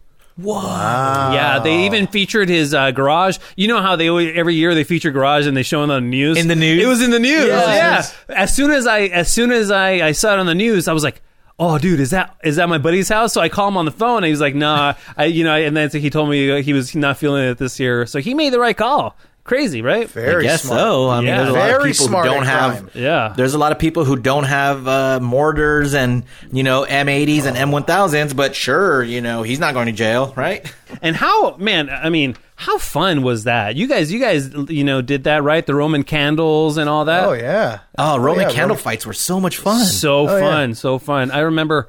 Yeah, 1.34 1.58
they 1.60 1.86
even 1.86 2.06
featured 2.06 2.48
his 2.48 2.74
uh, 2.74 2.90
garage. 2.90 3.38
You 3.56 3.68
know 3.68 3.80
how 3.80 3.96
they 3.96 4.08
always, 4.08 4.36
every 4.36 4.54
year 4.54 4.74
they 4.74 4.84
feature 4.84 5.10
garage 5.10 5.46
and 5.46 5.56
they 5.56 5.62
show 5.62 5.80
it 5.80 5.84
on 5.84 5.88
the 5.88 6.00
news. 6.00 6.38
In 6.38 6.48
the 6.48 6.56
news? 6.56 6.82
it 6.82 6.86
was 6.86 7.02
in 7.02 7.10
the 7.10 7.18
news. 7.18 7.46
Yes. 7.46 8.16
Yeah. 8.28 8.34
As 8.36 8.54
soon 8.54 8.70
as 8.70 8.86
I 8.86 9.00
as 9.02 9.30
soon 9.32 9.52
as 9.52 9.70
I, 9.70 9.90
I 10.08 10.12
saw 10.12 10.34
it 10.34 10.38
on 10.38 10.46
the 10.46 10.54
news, 10.54 10.88
I 10.88 10.92
was 10.92 11.04
like, 11.04 11.22
"Oh, 11.58 11.78
dude, 11.78 12.00
is 12.00 12.10
that 12.10 12.36
is 12.42 12.56
that 12.56 12.68
my 12.68 12.78
buddy's 12.78 13.08
house?" 13.08 13.32
So 13.32 13.40
I 13.40 13.48
call 13.48 13.68
him 13.68 13.76
on 13.76 13.84
the 13.84 13.90
phone, 13.90 14.18
and 14.18 14.26
he's 14.26 14.40
like, 14.40 14.54
"Nah, 14.54 14.94
I 15.16 15.26
you 15.26 15.44
know." 15.44 15.54
And 15.54 15.76
then 15.76 15.90
he 15.90 16.10
told 16.10 16.30
me 16.30 16.62
he 16.62 16.72
was 16.72 16.94
not 16.94 17.16
feeling 17.18 17.44
it 17.44 17.58
this 17.58 17.78
year, 17.78 18.06
so 18.06 18.18
he 18.18 18.34
made 18.34 18.52
the 18.52 18.60
right 18.60 18.76
call. 18.76 19.16
Crazy, 19.42 19.82
right? 19.82 20.08
Very 20.08 20.44
I 20.44 20.50
guess 20.50 20.62
smart. 20.62 20.78
so. 20.80 21.08
I 21.10 21.18
mean, 21.18 21.26
Yeah. 21.28 21.36
there's 21.38 21.48
a 21.48 21.52
lot 21.52 21.70
of 21.70 21.76
Very 21.80 21.92
people 21.92 22.06
who 22.08 22.24
don't 22.24 22.44
have. 22.44 22.72
crime. 22.72 22.90
Yeah. 22.94 23.32
There's 23.36 23.54
a 23.54 23.58
lot 23.58 23.72
of 23.72 23.78
people 23.78 24.04
who 24.04 24.16
don't 24.16 24.44
have 24.44 24.86
uh, 24.86 25.18
mortars 25.20 25.94
and 25.94 26.24
you 26.52 26.62
know 26.62 26.84
M80s 26.88 27.46
and 27.46 27.56
M1000s, 27.56 28.36
but 28.36 28.54
sure, 28.54 29.02
you 29.02 29.20
know 29.20 29.42
he's 29.42 29.58
not 29.58 29.74
going 29.74 29.86
to 29.86 29.92
jail, 29.92 30.32
right? 30.36 30.72
And 31.02 31.14
how, 31.14 31.54
man? 31.56 31.88
I 31.88 32.10
mean, 32.10 32.36
how 32.56 32.76
fun 32.76 33.22
was 33.22 33.44
that? 33.44 33.76
You 33.76 33.86
guys, 33.86 34.12
you 34.12 34.18
guys, 34.18 34.50
you 34.68 34.82
know, 34.82 35.00
did 35.02 35.22
that 35.24 35.44
right? 35.44 35.64
The 35.64 35.74
Roman 35.74 36.02
candles 36.02 36.78
and 36.78 36.88
all 36.90 37.04
that. 37.04 37.24
Oh 37.28 37.32
yeah. 37.32 37.78
Oh, 37.96 38.18
Roman 38.18 38.42
yeah, 38.48 38.50
candle 38.50 38.74
Roman- 38.74 38.82
fights 38.82 39.06
were 39.06 39.12
so 39.12 39.38
much 39.40 39.56
fun. 39.58 39.84
So 39.84 40.28
Oh, 40.28 40.36
yeah. 40.36 40.40
fun, 40.40 40.74
so 40.74 40.98
fun. 40.98 41.30
I 41.30 41.40
remember 41.40 41.88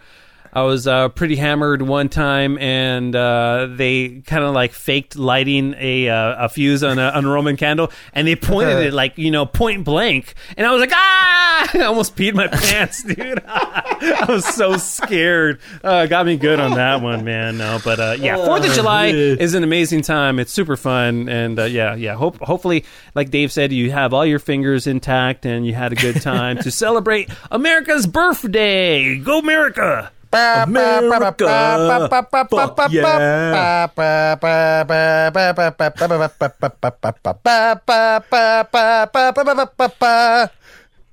I 0.53 0.63
was 0.63 0.85
uh, 0.85 1.09
pretty 1.09 1.37
hammered 1.37 1.81
one 1.81 2.09
time, 2.09 2.57
and 2.57 3.15
uh, 3.15 3.67
they 3.69 4.21
kind 4.25 4.43
of 4.43 4.53
like 4.53 4.73
faked 4.73 5.15
lighting 5.15 5.75
a 5.77 6.09
uh, 6.09 6.45
a 6.45 6.49
fuse 6.49 6.83
on 6.83 6.99
a, 6.99 7.09
on 7.09 7.25
a 7.25 7.29
Roman 7.29 7.55
candle, 7.57 7.91
and 8.13 8.27
they 8.27 8.35
pointed 8.35 8.77
it 8.87 8.93
like 8.93 9.17
you 9.17 9.31
know 9.31 9.45
point 9.45 9.85
blank, 9.85 10.33
and 10.57 10.67
I 10.67 10.71
was 10.71 10.81
like 10.81 10.91
ah! 10.93 11.69
I 11.73 11.83
almost 11.83 12.15
peed 12.15 12.33
my 12.33 12.47
pants, 12.51 13.03
dude. 13.03 13.41
I 13.45 14.25
was 14.27 14.45
so 14.45 14.77
scared. 14.77 15.59
Uh, 15.83 16.05
got 16.07 16.25
me 16.25 16.35
good 16.35 16.59
on 16.59 16.71
that 16.71 17.01
one, 17.01 17.23
man. 17.23 17.57
No, 17.57 17.79
but 17.83 17.99
uh, 17.99 18.15
yeah, 18.19 18.35
Fourth 18.35 18.67
of 18.67 18.73
July 18.73 19.07
is 19.07 19.53
an 19.53 19.63
amazing 19.63 20.01
time. 20.01 20.39
It's 20.39 20.51
super 20.51 20.75
fun, 20.75 21.29
and 21.29 21.59
uh, 21.59 21.63
yeah, 21.63 21.95
yeah. 21.95 22.15
Hope 22.15 22.39
hopefully, 22.41 22.83
like 23.15 23.29
Dave 23.29 23.51
said, 23.51 23.71
you 23.71 23.91
have 23.91 24.13
all 24.13 24.25
your 24.25 24.39
fingers 24.39 24.87
intact 24.87 25.45
and 25.45 25.65
you 25.65 25.73
had 25.73 25.91
a 25.91 25.95
good 25.95 26.21
time 26.21 26.57
to 26.59 26.71
celebrate 26.71 27.29
America's 27.51 28.07
birthday. 28.07 29.17
Go 29.17 29.39
America! 29.39 30.11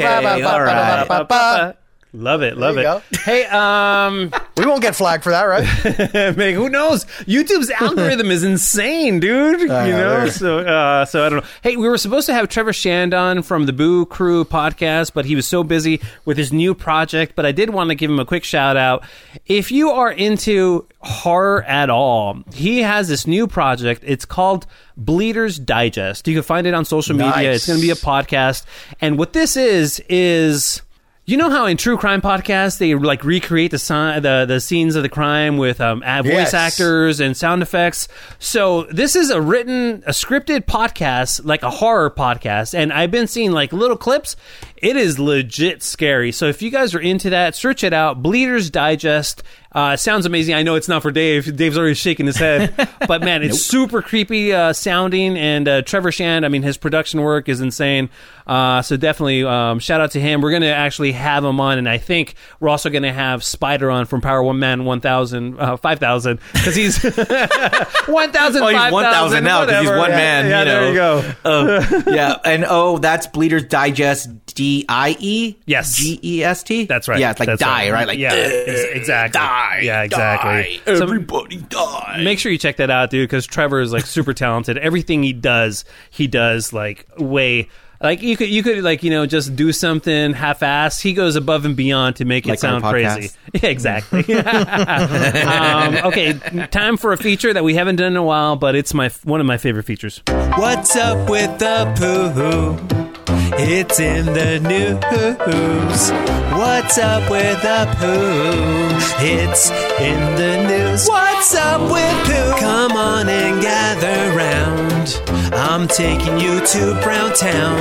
okay, 0.00 0.42
all 0.48 0.62
right. 0.64 1.76
Love 2.14 2.40
it, 2.42 2.56
love 2.56 2.74
There 2.74 2.84
it. 2.84 3.02
go. 3.12 3.18
Hey, 3.24 3.44
um, 3.46 4.32
We 4.56 4.64
won't 4.66 4.80
get 4.82 4.96
flagged 4.96 5.22
for 5.22 5.30
that, 5.30 5.42
right? 5.44 6.36
man, 6.36 6.54
who 6.54 6.68
knows? 6.68 7.04
YouTube's 7.26 7.70
algorithm 7.70 8.30
is 8.30 8.42
insane, 8.42 9.20
dude. 9.20 9.70
I 9.70 9.86
you 9.86 9.92
know, 9.92 10.10
there's- 10.10 10.36
so 10.36 10.58
uh, 10.58 11.04
so 11.04 11.24
I 11.24 11.28
don't 11.28 11.40
know. 11.44 11.48
Hey, 11.62 11.76
we 11.76 11.86
were 11.88 11.98
supposed 11.98 12.26
to 12.26 12.32
have 12.34 12.48
Trevor 12.48 12.72
Shand 12.72 13.12
on 13.14 13.42
from 13.42 13.66
the 13.66 13.72
Boo 13.72 14.04
Crew 14.06 14.44
podcast, 14.44 15.12
but 15.14 15.26
he 15.26 15.36
was 15.36 15.46
so 15.46 15.62
busy 15.62 16.00
with 16.24 16.36
his 16.38 16.52
new 16.52 16.74
project. 16.74 17.34
But 17.36 17.46
I 17.46 17.52
did 17.52 17.70
want 17.70 17.90
to 17.90 17.94
give 17.94 18.10
him 18.10 18.18
a 18.18 18.24
quick 18.24 18.42
shout 18.42 18.76
out. 18.76 19.04
If 19.46 19.70
you 19.70 19.90
are 19.90 20.10
into 20.10 20.86
horror 21.00 21.62
at 21.64 21.88
all, 21.90 22.42
he 22.54 22.80
has 22.82 23.06
this 23.08 23.26
new 23.26 23.46
project. 23.46 24.02
It's 24.04 24.24
called 24.24 24.66
Bleeders 24.96 25.58
Digest. 25.58 26.26
You 26.26 26.34
can 26.34 26.42
find 26.42 26.66
it 26.66 26.74
on 26.74 26.84
social 26.84 27.14
media. 27.14 27.30
Nice. 27.30 27.56
It's 27.56 27.66
going 27.68 27.78
to 27.78 27.84
be 27.86 27.90
a 27.90 27.94
podcast, 27.94 28.64
and 29.00 29.18
what 29.18 29.34
this 29.34 29.56
is 29.56 30.02
is. 30.08 30.82
You 31.28 31.36
know 31.36 31.50
how 31.50 31.66
in 31.66 31.76
true 31.76 31.98
crime 31.98 32.22
podcasts 32.22 32.78
they 32.78 32.94
like 32.94 33.22
recreate 33.22 33.70
the 33.72 33.78
si- 33.78 34.18
the 34.20 34.46
the 34.48 34.60
scenes 34.60 34.96
of 34.96 35.02
the 35.02 35.10
crime 35.10 35.58
with 35.58 35.78
um, 35.78 36.02
ad- 36.02 36.24
voice 36.24 36.32
Yes. 36.32 36.54
actors 36.54 37.20
and 37.20 37.36
sound 37.36 37.60
effects. 37.60 38.08
So 38.38 38.84
this 38.84 39.14
is 39.14 39.28
a 39.28 39.38
written, 39.38 40.02
a 40.06 40.12
scripted 40.12 40.64
podcast, 40.64 41.44
like 41.44 41.62
a 41.62 41.68
horror 41.68 42.10
podcast, 42.10 42.72
and 42.72 42.94
I've 42.94 43.10
been 43.10 43.26
seeing 43.26 43.52
like 43.52 43.74
little 43.74 43.98
clips. 43.98 44.36
It 44.80 44.96
is 44.96 45.18
legit 45.18 45.82
scary. 45.82 46.32
So 46.32 46.46
if 46.46 46.62
you 46.62 46.70
guys 46.70 46.94
are 46.94 47.00
into 47.00 47.30
that, 47.30 47.54
search 47.54 47.82
it 47.84 47.92
out. 47.92 48.22
Bleeders 48.22 48.70
Digest. 48.70 49.42
Uh, 49.70 49.96
sounds 49.96 50.24
amazing. 50.24 50.54
I 50.54 50.62
know 50.62 50.76
it's 50.76 50.88
not 50.88 51.02
for 51.02 51.10
Dave. 51.10 51.54
Dave's 51.54 51.76
already 51.76 51.94
shaking 51.94 52.24
his 52.24 52.36
head, 52.38 52.74
but 53.06 53.22
man, 53.22 53.42
it's 53.42 53.60
super 53.60 54.00
creepy 54.00 54.52
uh, 54.52 54.72
sounding. 54.72 55.36
And 55.36 55.68
uh, 55.68 55.82
Trevor 55.82 56.10
Shand, 56.10 56.46
I 56.46 56.48
mean, 56.48 56.62
his 56.62 56.78
production 56.78 57.20
work 57.20 57.50
is 57.50 57.60
insane. 57.60 58.08
Uh, 58.46 58.80
so 58.80 58.96
definitely 58.96 59.44
um, 59.44 59.78
shout 59.78 60.00
out 60.00 60.12
to 60.12 60.20
him. 60.20 60.40
We're 60.40 60.52
gonna 60.52 60.66
actually 60.68 61.12
have 61.12 61.44
him 61.44 61.60
on, 61.60 61.76
and 61.76 61.86
I 61.86 61.98
think 61.98 62.34
we're 62.60 62.70
also 62.70 62.88
gonna 62.88 63.12
have 63.12 63.44
Spider 63.44 63.90
on 63.90 64.06
from 64.06 64.22
Power 64.22 64.42
One 64.42 64.58
Man 64.58 64.86
One 64.86 65.02
Thousand 65.02 65.60
uh, 65.60 65.76
Five 65.76 65.98
Thousand 66.00 66.40
because 66.54 66.74
he's 66.74 66.96
one 68.06 68.32
thousand. 68.32 68.62
Oh, 68.62 68.68
he's 68.68 68.92
1,000 68.92 69.44
now 69.44 69.66
'cause 69.66 69.80
he's 69.80 69.90
one 69.90 70.10
man, 70.10 70.46
Yeah, 70.48 70.58
you 70.60 70.64
there 70.64 70.80
know. 70.80 70.88
you 70.88 70.94
go. 70.94 71.34
Oh, 71.44 72.04
yeah, 72.10 72.36
and 72.44 72.64
oh, 72.66 72.96
that's 72.96 73.26
Bleeders 73.26 73.64
Digest. 73.64 74.47
D 74.58 74.84
I 74.88 75.16
E. 75.20 75.56
Yes. 75.66 75.94
G 75.94 76.18
E 76.20 76.42
S 76.42 76.64
T. 76.64 76.84
That's 76.86 77.06
right. 77.06 77.20
Yeah, 77.20 77.30
it's 77.30 77.38
like 77.38 77.46
That's 77.46 77.60
die, 77.60 77.92
right? 77.92 78.08
Like 78.08 78.18
yeah, 78.18 78.32
"Ugh, 78.32 78.52
ex- 78.66 78.84
exactly. 78.92 79.38
Die. 79.38 79.80
Yeah, 79.84 80.02
exactly. 80.02 80.80
die, 80.84 80.96
So- 80.96 81.04
Everybody 81.04 81.58
die. 81.58 82.22
Make 82.24 82.40
sure 82.40 82.50
you 82.50 82.58
check 82.58 82.78
that 82.78 82.90
out, 82.90 83.10
dude, 83.10 83.28
because 83.28 83.46
Trevor 83.46 83.80
is 83.80 83.92
like 83.92 84.04
super 84.04 84.34
talented. 84.34 84.76
Everything 84.76 85.22
he 85.22 85.32
does, 85.32 85.84
he 86.10 86.26
does 86.26 86.72
like 86.72 87.06
way. 87.18 87.68
Like 88.00 88.20
you 88.20 88.36
could, 88.36 88.48
you 88.48 88.64
could 88.64 88.82
like 88.82 89.04
you 89.04 89.10
know 89.10 89.26
just 89.26 89.54
do 89.54 89.72
something 89.72 90.32
half-assed. 90.32 91.02
He 91.02 91.12
goes 91.12 91.36
above 91.36 91.64
and 91.64 91.76
beyond 91.76 92.16
to 92.16 92.24
make 92.24 92.44
it 92.46 92.50
Like 92.50 92.64
our 92.64 92.80
sound 92.80 92.84
crazy. 92.84 93.30
Yeah, 93.62 93.70
exactly. 93.70 94.34
um, 94.34 95.94
okay, 96.06 96.32
time 96.72 96.96
for 96.96 97.12
a 97.12 97.16
feature 97.16 97.52
that 97.52 97.62
we 97.62 97.74
haven't 97.74 97.96
done 97.96 98.08
in 98.12 98.16
a 98.16 98.24
while, 98.24 98.56
but 98.56 98.74
it's 98.74 98.92
my 98.92 99.08
one 99.22 99.38
of 99.40 99.46
my 99.46 99.56
favorite 99.56 99.84
features. 99.84 100.20
What's 100.26 100.96
up 100.96 101.30
with 101.30 101.58
the 101.60 101.92
poo? 101.96 103.07
It's 103.30 104.00
in 104.00 104.26
the 104.26 104.58
news. 104.60 106.12
What's 106.52 106.96
up 106.98 107.30
with 107.30 107.60
the 107.60 107.86
poo? 107.98 109.24
It's 109.24 109.70
in 110.00 110.36
the 110.36 110.66
news. 110.66 111.06
What's 111.06 111.54
up 111.54 111.80
with 111.90 112.26
poo? 112.26 112.60
Come 112.60 112.92
on 112.92 113.28
and 113.28 113.60
gather 113.60 114.34
round. 114.36 115.20
I'm 115.52 115.86
taking 115.88 116.38
you 116.38 116.64
to 116.64 117.00
Brown 117.02 117.34
Town. 117.34 117.78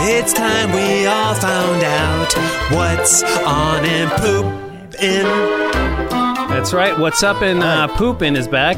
It's 0.00 0.32
time 0.32 0.72
we 0.72 1.06
all 1.06 1.34
found 1.34 1.82
out 1.84 2.34
what's 2.72 3.22
on 3.44 3.84
and 3.84 4.10
poop 4.12 5.00
in. 5.00 5.24
That's 6.48 6.72
right. 6.72 6.98
What's 6.98 7.22
up 7.22 7.42
in 7.42 7.62
uh, 7.62 7.88
poopin 7.88 8.36
is 8.36 8.48
back. 8.48 8.76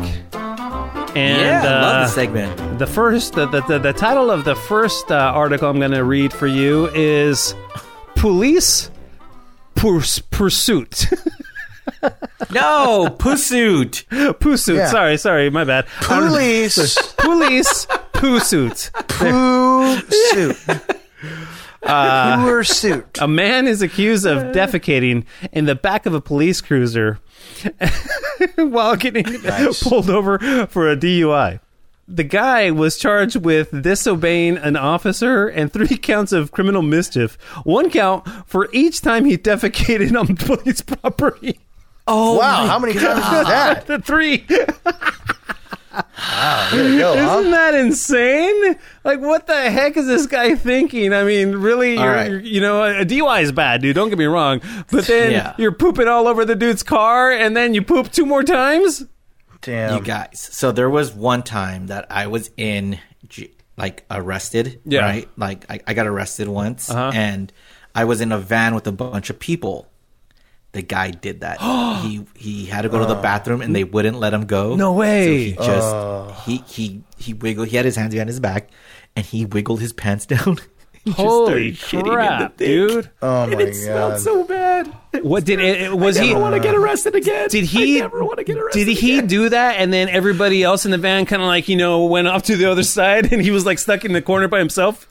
And 1.16 1.40
yeah, 1.40 1.62
I 1.62 1.80
love 1.82 1.94
uh, 1.96 2.02
this 2.04 2.14
segment. 2.14 2.78
the 2.78 2.86
first, 2.86 3.32
the, 3.32 3.46
the, 3.46 3.60
the, 3.62 3.78
the 3.78 3.92
title 3.92 4.30
of 4.30 4.44
the 4.44 4.54
first 4.54 5.10
uh, 5.10 5.14
article 5.34 5.68
I'm 5.70 5.78
going 5.78 5.90
to 5.92 6.04
read 6.04 6.32
for 6.32 6.46
you 6.46 6.88
is 6.94 7.54
Police 8.16 8.90
Purs- 9.74 10.20
Pursuit. 10.30 11.06
No, 12.50 13.08
Pussuit. 13.18 14.04
Pursuit. 14.38 14.76
Yeah. 14.76 14.90
Sorry, 14.90 15.16
sorry, 15.16 15.50
my 15.50 15.64
bad. 15.64 15.86
Police 16.02 16.96
Police 17.18 17.86
Pursuit. 18.12 18.90
poo 19.08 19.96
Uh, 21.82 22.36
suit. 22.36 22.46
Poo 22.46 22.62
suit. 22.64 23.18
A 23.20 23.28
man 23.28 23.66
is 23.66 23.82
accused 23.82 24.26
of 24.26 24.38
defecating 24.54 25.24
in 25.52 25.66
the 25.66 25.74
back 25.74 26.06
of 26.06 26.14
a 26.14 26.20
police 26.20 26.60
cruiser 26.60 27.18
while 28.56 28.96
getting 28.96 29.24
Nice. 29.42 29.82
pulled 29.82 30.10
over 30.10 30.38
for 30.66 30.90
a 30.90 30.96
DUI. 30.96 31.60
The 32.08 32.24
guy 32.24 32.70
was 32.70 32.96
charged 32.98 33.36
with 33.36 33.82
disobeying 33.82 34.58
an 34.58 34.76
officer 34.76 35.48
and 35.48 35.72
three 35.72 35.96
counts 35.96 36.32
of 36.32 36.52
criminal 36.52 36.82
mischief. 36.82 37.36
One 37.64 37.90
count 37.90 38.26
for 38.46 38.68
each 38.72 39.00
time 39.00 39.24
he 39.24 39.36
defecated 39.36 40.16
on 40.18 40.36
police 40.36 40.82
property. 40.82 41.58
Oh, 42.06 42.38
Wow, 42.38 42.62
my 42.62 42.66
how 42.68 42.78
many 42.78 42.94
God. 42.94 43.02
times 43.20 43.38
is 43.38 43.46
that? 43.48 43.86
The 43.86 43.98
three. 46.70 46.78
Way 46.82 46.88
to 46.92 46.98
go, 46.98 47.14
Isn't 47.38 47.50
that 47.52 47.74
insane? 47.74 48.76
Like, 49.04 49.20
what 49.20 49.46
the 49.46 49.70
heck 49.70 49.96
is 49.96 50.06
this 50.06 50.26
guy 50.26 50.54
thinking? 50.54 51.12
I 51.12 51.24
mean, 51.24 51.52
really, 51.56 51.94
you're, 51.94 52.12
right. 52.12 52.30
you're- 52.30 52.48
you 52.48 52.60
know, 52.60 52.82
a 52.84 53.04
DUI 53.04 53.42
is 53.42 53.52
bad, 53.52 53.82
dude. 53.82 53.94
Don't 53.96 54.08
get 54.08 54.18
me 54.18 54.24
wrong. 54.26 54.60
But 54.90 55.06
then 55.06 55.32
Yeah. 55.32 55.54
you're 55.58 55.72
pooping 55.72 56.08
all 56.08 56.26
over 56.28 56.44
the 56.44 56.54
dude's 56.56 56.82
car, 56.82 57.30
and 57.32 57.56
then 57.56 57.74
you 57.74 57.82
poop 57.82 58.10
two 58.12 58.26
more 58.26 58.42
times. 58.42 59.04
Damn. 59.62 59.96
You 59.96 60.00
guys. 60.02 60.48
So 60.52 60.70
there 60.72 60.90
was 60.90 61.12
one 61.12 61.42
time 61.42 61.86
that 61.88 62.06
I 62.10 62.26
was 62.28 62.50
in, 62.56 62.98
like, 63.76 64.04
arrested. 64.10 64.80
Yeah. 64.84 65.00
Right? 65.00 65.28
Like, 65.36 65.64
I, 65.70 65.80
I 65.86 65.94
got 65.94 66.06
arrested 66.06 66.48
once, 66.48 66.88
Uh-huh. 66.90 67.10
and 67.14 67.52
I 67.94 68.04
was 68.04 68.20
in 68.20 68.30
a 68.32 68.38
van 68.38 68.74
with 68.74 68.86
a 68.86 68.92
bunch 68.92 69.30
of 69.30 69.38
people. 69.38 69.88
The 70.72 70.82
guy 70.82 71.10
did 71.10 71.40
that. 71.40 71.60
he 72.02 72.26
he 72.36 72.66
had 72.66 72.82
to 72.82 72.88
go 72.88 72.98
to 72.98 73.06
the 73.06 73.14
uh. 73.16 73.22
bathroom, 73.22 73.62
and 73.62 73.74
they 73.74 73.84
wouldn't 73.84 74.18
let 74.18 74.34
him 74.34 74.46
go. 74.46 74.76
No 74.76 74.92
way. 74.92 75.54
So 75.54 75.62
he 75.62 75.66
just 75.66 75.94
uh. 75.94 76.32
he 76.44 76.56
he 76.66 77.02
he 77.16 77.34
wiggled. 77.34 77.68
He 77.68 77.76
had 77.76 77.84
his 77.84 77.96
hands 77.96 78.12
behind 78.12 78.28
his 78.28 78.40
back, 78.40 78.70
and 79.14 79.24
he 79.24 79.46
wiggled 79.46 79.80
his 79.80 79.92
pants 79.92 80.26
down. 80.34 80.58
He 81.04 81.12
just 81.12 81.20
Holy 81.20 81.72
started 81.72 81.74
shitting 81.74 81.98
in 82.00 82.04
the 82.04 82.10
crap, 82.10 82.56
thing. 82.56 82.66
dude! 82.66 83.10
Oh 83.22 83.44
and 83.44 83.52
my 83.54 83.60
it 83.60 83.74
smelled 83.74 84.18
so 84.18 84.42
bad. 84.42 84.92
What 85.22 85.44
did 85.44 85.60
it? 85.60 85.96
Was 85.96 86.18
I 86.18 86.24
he? 86.24 86.28
never 86.30 86.40
want 86.40 86.54
to 86.56 86.60
get 86.60 86.74
arrested 86.74 87.14
again. 87.14 87.48
Did 87.48 87.64
he? 87.64 87.98
I 87.98 88.00
never 88.00 88.24
want 88.24 88.38
to 88.38 88.44
get 88.44 88.58
arrested. 88.58 88.84
Did 88.86 88.96
he 88.96 89.18
again. 89.18 89.28
do 89.28 89.48
that? 89.50 89.76
And 89.76 89.92
then 89.92 90.08
everybody 90.08 90.64
else 90.64 90.84
in 90.84 90.90
the 90.90 90.98
van 90.98 91.24
kind 91.24 91.42
of 91.42 91.46
like 91.46 91.68
you 91.68 91.76
know 91.76 92.06
went 92.06 92.26
off 92.26 92.42
to 92.44 92.56
the 92.56 92.68
other 92.68 92.82
side, 92.96 93.32
and 93.32 93.40
he 93.40 93.52
was 93.52 93.64
like 93.64 93.78
stuck 93.78 94.04
in 94.04 94.14
the 94.14 94.22
corner 94.22 94.48
by 94.48 94.58
himself. 94.58 95.08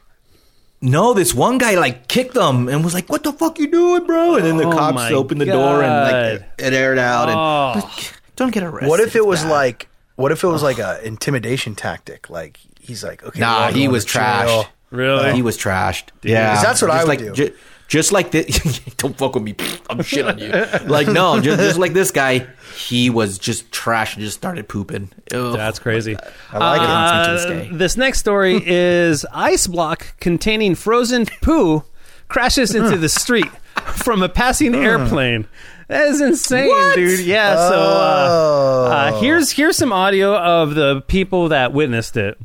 No, 0.85 1.13
this 1.13 1.33
one 1.33 1.57
guy 1.57 1.75
like 1.75 2.07
kicked 2.07 2.33
them 2.35 2.69
and 2.69 2.83
was 2.83 2.93
like, 2.93 3.09
"What 3.09 3.23
the 3.23 3.33
fuck 3.33 3.59
you 3.59 3.67
doing, 3.67 4.05
bro?" 4.05 4.35
And 4.35 4.45
then 4.45 4.57
the 4.57 4.67
Oh 4.67 4.71
cops 4.71 4.95
my 4.95 5.11
opened 5.11 5.41
the 5.41 5.45
door 5.45 5.81
and 5.83 5.91
like 5.91 6.41
it, 6.59 6.67
it 6.67 6.73
aired 6.73 6.99
out. 6.99 7.29
And 7.29 7.37
Oh. 7.83 7.89
don't 8.35 8.51
get 8.51 8.63
arrested. 8.63 8.87
What 8.89 8.99
if 8.99 9.15
it 9.15 9.25
was 9.25 9.41
bad. 9.43 9.51
like? 9.51 9.87
What 10.15 10.31
if 10.31 10.43
it 10.43 10.47
was 10.47 10.63
like 10.63 10.79
a 10.79 10.99
intimidation 11.05 11.75
tactic? 11.75 12.29
Like 12.29 12.59
he's 12.79 13.03
like, 13.03 13.23
okay, 13.23 13.39
we're 13.41 13.45
Nah, 13.47 13.57
all 13.65 13.67
he 13.71 13.81
going 13.81 13.91
was 13.91 14.05
to 14.05 14.13
jail. 14.13 14.21
trashed. 14.21 14.67
Really? 14.91 15.33
He 15.33 15.41
was 15.41 15.57
trashed. 15.57 16.03
Yeah, 16.21 16.53
'Cause 16.53 16.63
that's 16.63 16.81
what 16.81 16.89
just 16.91 16.99
I 16.99 17.03
would 17.03 17.21
like, 17.21 17.33
do. 17.35 17.51
Ju- 17.87 17.97
just 17.97 18.11
like 18.11 18.31
this, 18.31 18.79
don't 18.97 19.17
fuck 19.17 19.35
with 19.35 19.43
me. 19.43 19.55
I'm 19.89 20.01
shit 20.01 20.25
on 20.25 20.37
you. 20.39 20.49
Like 20.87 21.07
no, 21.07 21.39
just, 21.39 21.59
just 21.59 21.79
like 21.79 21.93
this 21.93 22.11
guy, 22.11 22.47
he 22.77 23.09
was 23.09 23.37
just 23.37 23.71
trash 23.71 24.15
and 24.15 24.23
just 24.23 24.37
started 24.37 24.67
pooping. 24.67 25.11
Ugh. 25.33 25.55
That's 25.55 25.79
crazy. 25.79 26.17
I 26.51 26.57
like 26.57 26.81
it. 26.81 26.87
Haunts 26.87 27.45
me 27.45 27.49
to 27.49 27.55
Uh, 27.55 27.63
this 27.69 27.77
this 27.79 27.97
next 27.97 28.19
story 28.19 28.61
is 28.65 29.25
ice 29.31 29.67
block 29.67 30.19
containing 30.19 30.75
frozen 30.75 31.25
poo 31.41 31.83
crashes 32.27 32.73
into 32.73 32.97
the 32.97 33.09
street 33.09 33.49
from 33.93 34.23
a 34.23 34.29
passing 34.29 34.73
airplane. 34.75 35.47
That 35.87 36.07
is 36.07 36.19
insane, 36.19 36.95
dude. 36.95 37.19
Yeah. 37.19 37.55
So 37.69 37.75
uh, 37.79 38.89
uh, 38.91 39.19
here's 39.21 39.51
here's 39.51 39.77
some 39.77 39.93
audio 39.93 40.35
of 40.35 40.73
the 40.73 41.01
people 41.01 41.49
that 41.49 41.73
witnessed 41.73 42.17
it. 42.17 42.39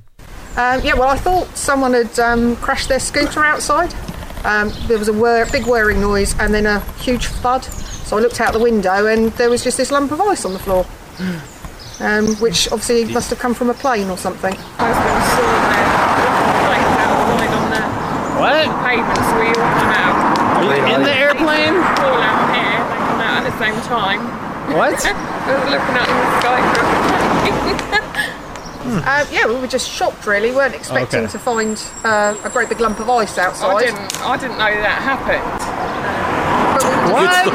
Um, 0.57 0.81
yeah, 0.85 0.93
well, 0.95 1.09
I 1.09 1.17
thought 1.17 1.57
someone 1.57 1.95
had 1.95 2.19
um, 2.19 2.57
crashed 2.57 2.89
their 2.91 3.01
scooter 3.01 3.43
outside. 3.43 3.95
Um, 4.45 4.73
there 4.87 4.99
was 4.99 5.09
a 5.09 5.13
whir- 5.13 5.47
big 5.53 5.67
whirring 5.67 6.01
noise 6.01 6.35
and 6.39 6.53
then 6.55 6.67
a 6.67 6.81
huge 7.01 7.27
thud. 7.27 7.65
So 7.65 8.17
I 8.17 8.21
looked 8.21 8.41
out 8.41 8.53
the 8.53 8.59
window 8.59 9.07
and 9.07 9.31
there 9.33 9.51
was 9.51 9.63
just 9.63 9.77
this 9.77 9.91
lump 9.91 10.11
of 10.13 10.21
ice 10.21 10.45
on 10.45 10.53
the 10.53 10.59
floor, 10.59 10.87
um, 12.01 12.35
which 12.37 12.67
obviously 12.73 13.05
must 13.13 13.31
have 13.31 13.39
come 13.39 13.55
from 13.55 13.71
a 13.71 13.75
plane 13.75 14.09
or 14.11 14.17
something. 14.17 14.55
husband 14.55 15.23
saw 15.37 15.45
their 15.71 15.87
plane 16.67 16.91
outside 17.05 17.53
on 17.55 17.71
the 17.71 17.83
What? 18.41 18.67
pavement, 18.85 19.19
so 19.19 19.35
we 19.39 19.47
all 19.49 19.55
come 19.79 19.93
out. 19.95 20.17
Are 20.57 20.65
you 20.65 20.95
in 20.95 21.03
the 21.03 21.13
airplane? 21.15 21.77
All 21.77 22.19
out 22.21 22.55
here, 22.55 22.81
they 22.81 22.99
come 23.07 23.21
out 23.21 23.45
at 23.45 23.53
the 23.53 23.57
same 23.61 23.77
time. 23.87 24.21
What? 24.75 24.99
We 25.05 25.53
were 25.53 25.71
looking 25.71 25.97
up 26.01 26.09
in 26.09 26.17
the 26.17 26.41
sky 26.41 26.59
for 28.91 28.99
a 28.99 29.11
Uh, 29.11 29.27
yeah, 29.31 29.47
we 29.47 29.55
were 29.55 29.67
just 29.67 29.89
shocked, 29.89 30.27
really. 30.27 30.51
weren't 30.53 30.75
expecting 30.75 31.21
Okay. 31.25 31.33
to 31.33 31.39
find 31.39 31.83
uh, 32.05 32.35
a 32.45 32.51
great 32.51 32.69
big 32.69 32.81
lump 32.81 32.99
of 33.01 33.09
ice 33.11 33.39
outside. 33.39 33.77
I 33.77 33.81
didn't, 33.87 34.21
I 34.23 34.37
didn't 34.37 34.59
know 34.59 34.71
that 34.83 35.01
happened. 35.03 36.61
What? 37.13 37.47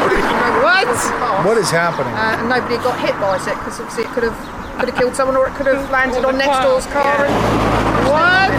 what? 0.64 1.46
What 1.46 1.58
is 1.58 1.70
happening? 1.72 2.14
Uh, 2.14 2.38
and 2.40 2.50
nobody 2.50 2.76
got 2.78 3.00
hit 3.00 3.14
by 3.20 3.36
it 3.38 3.46
because 3.46 3.80
obviously 3.80 4.04
it 4.04 4.10
could 4.10 4.24
have 4.24 4.38
could 4.80 4.90
have 4.90 4.98
killed 4.98 5.16
someone 5.16 5.38
or 5.38 5.48
it 5.48 5.54
could 5.56 5.68
have 5.68 5.90
landed 5.98 6.26
on 6.26 6.38
next 6.38 6.50
car, 6.50 6.64
door's 6.64 6.86
car. 6.88 7.26
yeah. 7.26 8.50
And, 8.52 8.56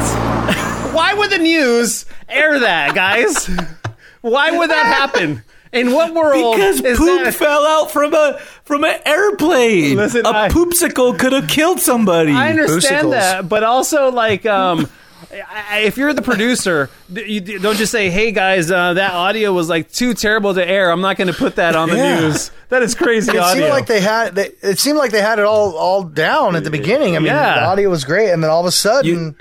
What? 0.86 0.94
Why 0.94 1.12
would 1.14 1.30
the 1.30 1.38
news 1.38 2.06
air 2.28 2.58
that, 2.60 2.94
guys? 2.94 3.50
Why 4.22 4.50
would 4.50 4.70
that 4.70 4.86
happen? 4.86 5.42
In 5.76 5.92
what 5.92 6.14
world 6.14 6.56
Because 6.56 6.80
is 6.80 6.96
poop 6.98 7.24
that? 7.24 7.34
fell 7.34 7.64
out 7.66 7.90
from 7.90 8.14
a 8.14 8.38
from 8.64 8.84
an 8.84 8.98
airplane. 9.06 9.96
Listen, 9.96 10.24
a 10.26 10.30
I- 10.30 10.48
poopsicle 10.48 11.18
could 11.18 11.32
have 11.32 11.48
killed 11.48 11.80
somebody. 11.80 12.32
I 12.32 12.50
understand 12.50 13.08
Boosticles. 13.08 13.10
that, 13.12 13.48
but 13.48 13.62
also 13.62 14.10
like, 14.10 14.44
um, 14.46 14.88
if 15.72 15.96
you're 15.96 16.12
the 16.12 16.22
producer, 16.22 16.88
you 17.12 17.40
don't 17.58 17.76
just 17.76 17.92
say, 17.92 18.10
"Hey 18.10 18.32
guys, 18.32 18.70
uh, 18.70 18.94
that 18.94 19.12
audio 19.12 19.52
was 19.52 19.68
like 19.68 19.90
too 19.92 20.14
terrible 20.14 20.54
to 20.54 20.66
air. 20.66 20.90
I'm 20.90 21.00
not 21.00 21.16
going 21.16 21.28
to 21.28 21.34
put 21.38 21.56
that 21.56 21.74
on 21.76 21.88
the 21.90 21.96
Yeah. 21.96 22.20
news." 22.20 22.50
That 22.68 22.82
is 22.82 22.94
crazy 22.94 23.30
it 23.32 23.38
audio. 23.38 23.62
seemed 23.62 23.72
like 23.72 23.86
they 23.86 24.00
had. 24.00 24.34
They, 24.34 24.50
it 24.62 24.78
seemed 24.78 24.98
like 24.98 25.10
they 25.12 25.20
had 25.20 25.38
it 25.38 25.44
all 25.44 25.76
all 25.76 26.02
down 26.02 26.56
at 26.56 26.64
the 26.64 26.70
beginning. 26.70 27.16
I 27.16 27.18
mean, 27.20 27.26
Yeah. 27.26 27.54
the 27.60 27.64
audio 27.66 27.90
was 27.90 28.04
great, 28.04 28.30
and 28.30 28.42
then 28.42 28.50
all 28.50 28.60
of 28.60 28.66
a 28.66 28.72
sudden, 28.72 29.06
You 29.10 29.34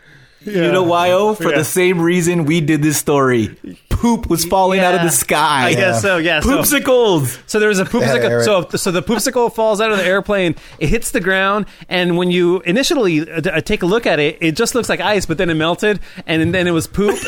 know 0.45 0.83
why? 0.83 1.11
Oh, 1.11 1.33
for 1.35 1.49
Yeah. 1.51 1.57
the 1.57 1.63
same 1.65 2.01
reason 2.01 2.45
we 2.45 2.61
did 2.61 2.81
this 2.81 2.97
story. 2.97 3.55
Poop 3.89 4.29
was 4.29 4.45
falling 4.45 4.79
out 4.81 4.93
of 4.93 5.01
the 5.01 5.09
sky. 5.09 5.67
I 5.67 5.73
guess 5.73 6.01
so. 6.01 6.17
Yeah. 6.17 6.41
Poopsicles. 6.41 7.39
so 7.47 7.59
there 7.59 7.69
was 7.69 7.79
a 7.79 7.85
had 7.85 7.91
to 7.91 7.97
air 7.97 8.41
poopsicle. 8.41 8.71
So, 8.71 8.77
so 8.77 8.91
the 8.91 9.01
poopsicle 9.01 9.53
falls 9.53 9.79
out 9.81 9.91
of 9.91 9.97
the 9.97 10.05
airplane. 10.05 10.55
It 10.79 10.89
hits 10.89 11.11
the 11.11 11.21
ground, 11.21 11.65
and 11.89 12.17
when 12.17 12.29
you 12.29 12.59
initially 12.61 13.21
uh, 13.29 13.41
uh, 13.49 13.61
take 13.61 13.83
a 13.83 13.85
look 13.85 14.05
at 14.05 14.19
it, 14.19 14.37
it 14.41 14.55
just 14.55 14.75
looks 14.75 14.89
like 14.89 14.99
ice, 14.99 15.25
but 15.25 15.37
then 15.37 15.49
it 15.49 15.55
melted, 15.55 15.99
and 16.27 16.53
then 16.53 16.67
it 16.67 16.71
was 16.71 16.87
poop. 16.87 17.17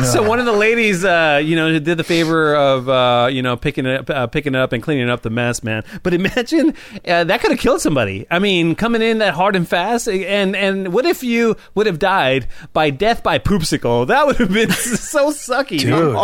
so 0.12 0.22
one 0.26 0.38
of 0.38 0.46
the 0.46 0.52
ladies, 0.52 1.04
uh, 1.04 1.40
you 1.42 1.56
know, 1.56 1.78
did 1.78 1.98
the 1.98 2.04
favor 2.04 2.54
of 2.54 2.88
uh, 2.88 3.28
you 3.30 3.42
know 3.42 3.56
picking 3.56 3.86
it 3.86 4.00
up, 4.00 4.10
uh, 4.10 4.26
picking 4.26 4.54
it 4.54 4.58
up 4.58 4.72
and 4.72 4.82
cleaning 4.82 5.08
up 5.10 5.22
the 5.22 5.30
mess, 5.30 5.62
man. 5.62 5.82
But 6.02 6.14
imagine 6.14 6.74
uh, 7.06 7.24
that 7.24 7.40
could 7.40 7.50
have 7.50 7.60
killed 7.60 7.80
somebody. 7.80 8.26
I 8.30 8.38
mean, 8.38 8.74
coming 8.74 9.02
in 9.02 9.18
that 9.18 9.34
hard 9.34 9.56
and 9.56 9.68
fast, 9.68 10.08
and 10.08 10.56
and 10.56 10.92
what 10.92 11.06
if 11.06 11.22
you 11.22 11.56
would 11.74 11.86
have 11.86 11.98
died 11.98 12.46
by 12.72 12.90
death 12.90 13.22
by 13.22 13.38
poopsicle? 13.38 14.06
That 14.06 14.26
would 14.26 14.36
have 14.36 14.52
been 14.52 14.70
so 14.72 15.30
sucky, 15.30 15.80
Dude. 15.80 16.16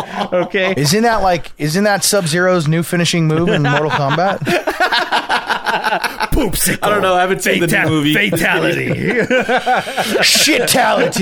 Okay. 0.46 0.74
isn't 0.76 1.02
that 1.02 1.22
like 1.22 1.52
isn't 1.58 1.84
that 1.84 2.04
Sub 2.04 2.26
Zero's 2.26 2.68
new 2.68 2.82
finishing 2.82 3.26
move 3.26 3.48
in 3.48 3.62
Mortal 3.62 3.90
Kombat? 3.90 4.38
Poopsicle. 6.36 6.78
I 6.82 6.90
don't 6.90 7.02
know. 7.02 7.14
I 7.14 7.20
haven't 7.22 7.42
seen 7.42 7.60
the 7.60 7.66
new 7.66 7.88
movie. 7.88 8.14
Fatality. 8.14 8.88
Shitality, 10.22 11.20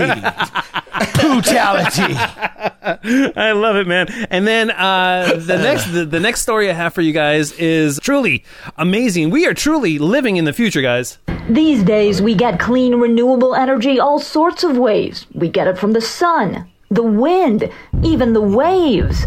pootality. 1.25 2.15
I 3.37 3.53
love 3.53 3.77
it, 3.77 3.87
man. 3.87 4.09
And 4.31 4.47
then 4.47 4.71
uh, 4.71 5.35
the 5.37 5.57
next 5.57 5.93
the, 5.93 6.05
the 6.05 6.21
next 6.21 6.43
story 6.43 6.71
I 6.71 6.75
have 6.75 6.95
for 6.95 7.03
you 7.03 7.13
guys 7.13 7.53
is 7.53 7.99
truly 8.01 8.45
amazing. 8.77 9.31
We 9.31 9.47
are 9.47 9.55
truly 9.55 9.99
living 9.99 10.37
in 10.37 10.45
the 10.45 10.53
future, 10.53 10.83
guys. 10.83 11.19
These 11.49 11.83
days, 11.83 12.23
we 12.23 12.35
get 12.35 12.59
clean, 12.59 12.95
renewable 12.97 13.55
energy 13.55 14.01
all 14.01 14.19
sorts 14.19 14.65
of 14.65 14.77
ways. 14.77 15.27
We 15.35 15.49
get 15.49 15.67
it 15.67 15.79
from 15.79 15.93
the 15.93 16.01
sun, 16.01 16.67
the 16.91 17.03
wind, 17.03 17.71
even 18.03 18.33
the 18.33 18.41
waves. 18.41 19.27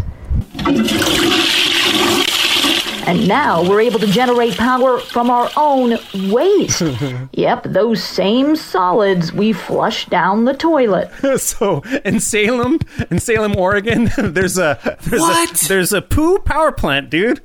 And 3.08 3.26
now 3.26 3.62
we're 3.66 3.80
able 3.80 3.98
to 4.00 4.06
generate 4.06 4.58
power 4.58 4.98
from 4.98 5.30
our 5.30 5.48
own 5.56 5.96
waste. 6.30 6.82
yep, 7.32 7.62
those 7.62 8.04
same 8.04 8.54
solids 8.54 9.32
we 9.32 9.54
flush 9.54 10.04
down 10.06 10.44
the 10.44 10.52
toilet. 10.52 11.10
so 11.40 11.80
in 12.04 12.20
Salem, 12.20 12.78
in 13.10 13.18
Salem, 13.18 13.56
Oregon, 13.56 14.10
there's 14.18 14.58
a 14.58 14.98
there's 15.04 15.22
What? 15.22 15.62
A, 15.62 15.68
there's 15.68 15.94
a 15.94 16.02
poo 16.02 16.38
power 16.40 16.70
plant, 16.70 17.08
dude. 17.08 17.40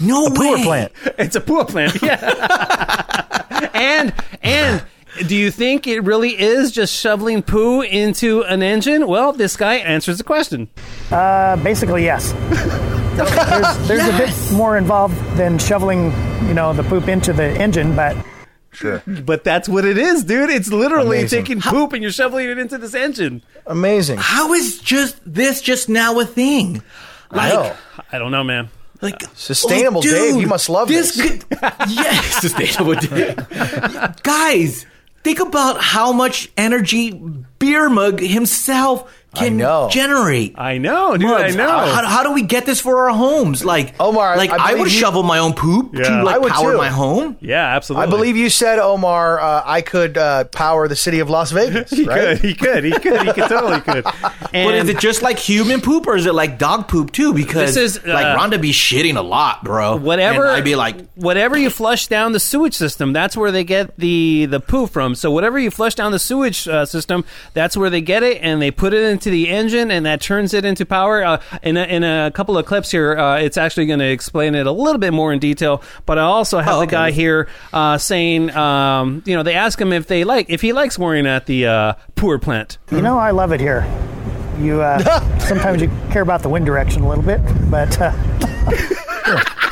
No 0.00 0.30
Poor 0.30 0.56
way. 0.56 0.62
plant. 0.62 0.92
It's 1.18 1.36
a 1.36 1.40
poo 1.42 1.66
plant, 1.66 2.00
yeah. 2.00 3.70
and 3.74 4.14
and 4.42 4.82
do 5.26 5.36
you 5.36 5.50
think 5.50 5.86
it 5.86 6.00
really 6.00 6.30
is 6.40 6.72
just 6.72 6.94
shoveling 6.94 7.42
poo 7.42 7.82
into 7.82 8.42
an 8.44 8.62
engine? 8.62 9.06
Well, 9.06 9.32
this 9.32 9.54
guy 9.54 9.74
answers 9.74 10.16
the 10.16 10.24
question. 10.24 10.68
Uh, 11.10 11.56
basically, 11.62 12.04
yes. 12.04 12.32
There's 13.16 13.88
there's 13.88 14.08
a 14.08 14.18
bit 14.18 14.56
more 14.56 14.76
involved 14.76 15.16
than 15.36 15.58
shoveling, 15.58 16.12
you 16.46 16.54
know, 16.54 16.72
the 16.72 16.82
poop 16.84 17.08
into 17.08 17.32
the 17.32 17.50
engine, 17.58 17.96
but 17.96 18.16
Sure. 18.76 19.02
But 19.06 19.42
that's 19.42 19.70
what 19.70 19.86
it 19.86 19.96
is, 19.96 20.24
dude. 20.24 20.50
It's 20.50 20.70
literally 20.70 21.20
Amazing. 21.20 21.44
taking 21.44 21.60
poop 21.62 21.94
and 21.94 22.02
you're 22.02 22.12
shoveling 22.12 22.50
it 22.50 22.58
into 22.58 22.76
this 22.76 22.94
engine. 22.94 23.42
Amazing. 23.66 24.18
How 24.18 24.52
is 24.52 24.78
just 24.78 25.16
this 25.24 25.62
just 25.62 25.88
now 25.88 26.20
a 26.20 26.26
thing? 26.26 26.82
I 27.30 27.48
know. 27.48 27.76
I 28.12 28.18
don't 28.18 28.30
know, 28.30 28.44
man. 28.44 28.68
Like 29.00 29.24
uh, 29.24 29.28
Sustainable 29.34 30.00
oh, 30.00 30.02
dude, 30.02 30.12
Dave, 30.12 30.40
you 30.40 30.46
must 30.46 30.68
love 30.68 30.88
this. 30.88 31.20
Could, 31.20 31.44
yes, 31.88 32.36
sustainable 32.40 32.94
Dave. 32.94 33.36
Guys, 34.22 34.84
think 35.24 35.40
about 35.40 35.80
how 35.80 36.12
much 36.12 36.50
energy 36.58 37.12
Beer 37.58 37.88
Mug 37.88 38.20
himself 38.20 39.10
can 39.38 39.56
know. 39.56 39.88
generate. 39.90 40.54
I 40.58 40.78
know, 40.78 41.16
dude. 41.16 41.28
Mugs, 41.28 41.54
I 41.54 41.56
know. 41.58 41.68
How, 41.68 42.06
how 42.06 42.22
do 42.22 42.32
we 42.32 42.42
get 42.42 42.66
this 42.66 42.80
for 42.80 43.08
our 43.08 43.14
homes? 43.14 43.64
Like 43.64 43.94
Omar, 44.00 44.36
like 44.36 44.50
I 44.50 44.56
I, 44.56 44.58
believe 44.68 44.78
would 44.80 44.92
you- 44.92 44.98
shovel 44.98 45.22
my 45.22 45.38
own 45.38 45.52
poop 45.54 45.90
Yeah. 45.94 46.02
to 46.04 46.22
like 46.24 46.36
I 46.36 46.38
would 46.38 46.52
power 46.52 46.72
too. 46.72 46.78
my 46.78 46.88
home. 46.88 47.36
yeah, 47.40 47.74
absolutely. 47.76 48.06
I 48.06 48.10
believe 48.10 48.36
you 48.36 48.50
said, 48.50 48.78
Omar, 48.78 49.40
uh, 49.40 49.62
I 49.64 49.80
could 49.82 50.16
uh, 50.18 50.44
power 50.44 50.88
the 50.88 50.96
city 50.96 51.20
of 51.20 51.30
Las 51.30 51.50
Vegas, 51.52 51.90
he 51.96 52.04
right? 52.04 52.18
could. 52.18 52.38
He 52.44 52.54
could. 52.54 52.84
He 52.84 52.90
could. 52.92 53.20
He 53.26 53.32
could 53.32 53.48
totally 53.48 53.80
could. 53.80 54.06
And 54.52 54.66
But 54.66 54.74
is 54.74 54.88
it 54.88 54.98
just 54.98 55.22
like 55.22 55.38
human 55.38 55.80
poop 55.80 56.06
or 56.06 56.16
is 56.16 56.26
it 56.26 56.34
like 56.34 56.58
dog 56.58 56.88
poop 56.88 57.12
too? 57.12 57.32
Because 57.32 57.74
This 57.74 57.96
is, 57.96 58.04
like 58.06 58.24
uh, 58.26 58.36
Rhonda 58.38 58.60
be 58.60 58.70
shitting 58.72 59.16
a 59.16 59.22
lot, 59.22 59.62
bro. 59.64 59.96
whatever 59.96 60.44
And 60.46 60.52
I'd 60.56 60.64
be 60.64 60.76
like, 60.76 61.10
whatever 61.14 61.56
you 61.56 61.70
flush 61.70 62.06
down 62.08 62.32
the 62.32 62.40
sewage 62.40 62.74
system 62.74 63.12
that's 63.12 63.36
where 63.36 63.50
they 63.50 63.64
get 63.64 63.96
the 63.96 64.46
the 64.46 64.60
poo 64.60 64.86
from 64.86 65.14
so 65.14 65.30
whatever 65.30 65.58
you 65.58 65.70
flush 65.70 65.94
down 65.94 66.12
the 66.12 66.18
sewage 66.18 66.68
uh, 66.68 66.84
system 66.84 67.24
that's 67.54 67.76
where 67.76 67.88
they 67.90 68.00
get 68.00 68.22
it 68.22 68.38
and 68.42 68.60
they 68.60 68.70
put 68.70 68.92
it 68.92 69.02
into 69.10 69.25
the 69.30 69.48
engine 69.48 69.90
and 69.90 70.06
that 70.06 70.20
turns 70.20 70.54
it 70.54 70.64
into 70.64 70.86
power. 70.86 71.24
Uh, 71.24 71.40
in, 71.62 71.76
a, 71.76 71.84
in 71.84 72.04
a 72.04 72.30
couple 72.32 72.56
of 72.56 72.66
clips 72.66 72.90
here 72.90 73.16
uh, 73.16 73.38
it's 73.38 73.56
actually 73.56 73.86
going 73.86 73.98
to 73.98 74.10
explain 74.10 74.54
it 74.54 74.66
a 74.66 74.72
little 74.72 74.98
bit 74.98 75.12
more 75.12 75.32
in 75.32 75.38
detail 75.38 75.82
but 76.04 76.18
i 76.18 76.22
also 76.22 76.58
have 76.58 76.74
Oh, 76.76 76.80
the 76.80 76.86
guy 76.86 77.10
here 77.10 77.48
uh, 77.72 77.96
saying 77.96 78.50
um, 78.50 79.22
you 79.24 79.34
know 79.34 79.42
they 79.42 79.54
ask 79.54 79.80
him 79.80 79.92
if 79.92 80.06
they 80.06 80.24
like 80.24 80.50
if 80.50 80.60
he 80.60 80.72
likes 80.72 80.98
working 80.98 81.26
at 81.26 81.46
the 81.46 81.66
uh, 81.66 81.92
poor 82.16 82.38
plant. 82.38 82.76
You 82.90 83.00
know, 83.00 83.18
I 83.18 83.30
love 83.30 83.52
it 83.52 83.60
here. 83.60 83.86
You 84.58 84.82
uh, 84.82 85.38
sometimes 85.38 85.80
you 85.80 85.88
care 86.10 86.22
about 86.22 86.42
the 86.42 86.48
wind 86.48 86.66
direction 86.66 87.02
a 87.02 87.08
little 87.08 87.24
bit, 87.24 87.40
but 87.70 87.98
uh, 88.00 88.12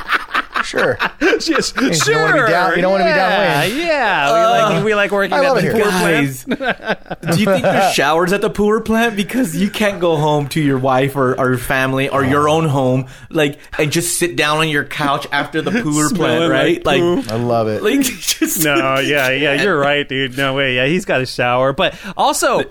Sure. 0.65 0.97
yes, 1.21 1.49
You 1.49 1.55
don't 1.55 2.23
wanna 2.23 2.45
be 2.47 2.51
down- 2.51 2.77
you 2.77 2.83
don't 2.83 2.93
wanna 2.93 3.05
be 3.05 3.11
yeah, 3.11 3.61
downwind. 3.61 3.79
yeah 3.79 4.33
we 4.33 4.47
like 4.75 4.85
we 4.85 4.95
like 4.95 5.11
working 5.13 5.33
I 5.35 5.39
at 5.45 5.53
love 5.53 5.63
the 5.63 5.69
it 5.69 5.73
poor 5.73 5.91
here. 5.91 6.27
plant 6.47 7.21
do 7.35 7.39
you 7.41 7.45
think 7.47 7.63
there's 7.63 7.95
showers 7.95 8.33
at 8.33 8.41
the 8.41 8.51
poor 8.51 8.81
plant? 8.81 9.17
Because 9.17 9.55
you 9.57 9.71
can't 9.71 10.01
go 10.01 10.17
home 10.17 10.49
to 10.51 10.61
your 10.61 10.79
wife 10.79 11.17
or, 11.17 11.39
or 11.39 11.51
your 11.51 11.59
family 11.59 12.09
or 12.09 12.25
your 12.25 12.49
own 12.49 12.67
home, 12.69 13.07
like, 13.31 13.59
and 13.79 13.91
just 13.93 14.19
sit 14.19 14.37
down 14.37 14.59
on 14.59 14.69
your 14.69 14.85
couch 14.85 15.27
after 15.33 15.61
the 15.63 15.71
poor 15.71 16.09
Smelling 16.09 16.49
plant, 16.49 16.51
right? 16.53 16.85
like 16.85 17.01
Like, 17.01 17.29
I 17.31 17.37
love 17.37 17.69
it. 17.69 17.83
like, 17.83 18.01
just 18.01 18.65
no, 18.65 18.99
yeah, 18.99 19.31
yeah, 19.31 19.63
you're 19.63 19.79
right, 19.79 20.09
dude. 20.09 20.37
No 20.37 20.55
way. 20.55 20.77
Yeah, 20.77 20.87
he's 20.87 21.05
got 21.05 21.21
a 21.21 21.27
shower, 21.27 21.73
but 21.73 21.95
also. 22.17 22.63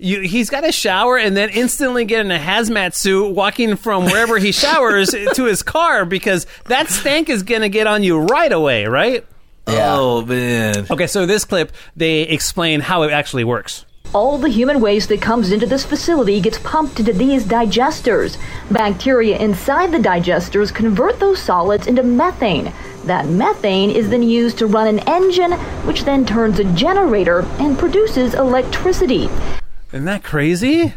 You, 0.00 0.20
he's 0.20 0.48
got 0.48 0.64
a 0.64 0.70
shower 0.70 1.18
and 1.18 1.36
then 1.36 1.50
instantly 1.50 2.04
get 2.04 2.24
in 2.24 2.30
a 2.30 2.38
hazmat 2.38 2.94
suit 2.94 3.34
walking 3.34 3.74
from 3.74 4.04
wherever 4.04 4.38
he 4.38 4.52
showers 4.52 5.10
to 5.34 5.44
his 5.44 5.64
car 5.64 6.04
because 6.04 6.46
that 6.66 6.88
stank 6.88 7.28
is 7.28 7.42
going 7.42 7.62
to 7.62 7.68
get 7.68 7.88
on 7.88 8.04
you 8.04 8.18
right 8.20 8.52
away, 8.52 8.86
right? 8.86 9.26
Oh 9.66 10.24
man. 10.24 10.86
Okay, 10.88 11.08
so 11.08 11.26
this 11.26 11.44
clip, 11.44 11.72
they 11.96 12.22
explain 12.22 12.80
how 12.80 13.02
it 13.02 13.10
actually 13.10 13.44
works. 13.44 13.84
All 14.14 14.38
the 14.38 14.48
human 14.48 14.80
waste 14.80 15.10
that 15.10 15.20
comes 15.20 15.52
into 15.52 15.66
this 15.66 15.84
facility 15.84 16.40
gets 16.40 16.58
pumped 16.60 16.98
into 16.98 17.12
these 17.12 17.44
digesters. 17.44 18.38
Bacteria 18.70 19.36
inside 19.38 19.92
the 19.92 19.98
digesters 19.98 20.72
convert 20.72 21.20
those 21.20 21.38
solids 21.38 21.86
into 21.86 22.02
methane. 22.02 22.72
That 23.04 23.26
methane 23.26 23.90
is 23.90 24.08
then 24.08 24.22
used 24.22 24.58
to 24.58 24.66
run 24.66 24.86
an 24.86 25.00
engine, 25.00 25.52
which 25.86 26.04
then 26.04 26.24
turns 26.24 26.58
a 26.58 26.64
generator 26.72 27.40
and 27.58 27.78
produces 27.78 28.32
electricity. 28.34 29.28
Isn't 29.92 30.04
that 30.06 30.22
crazy? 30.22 30.92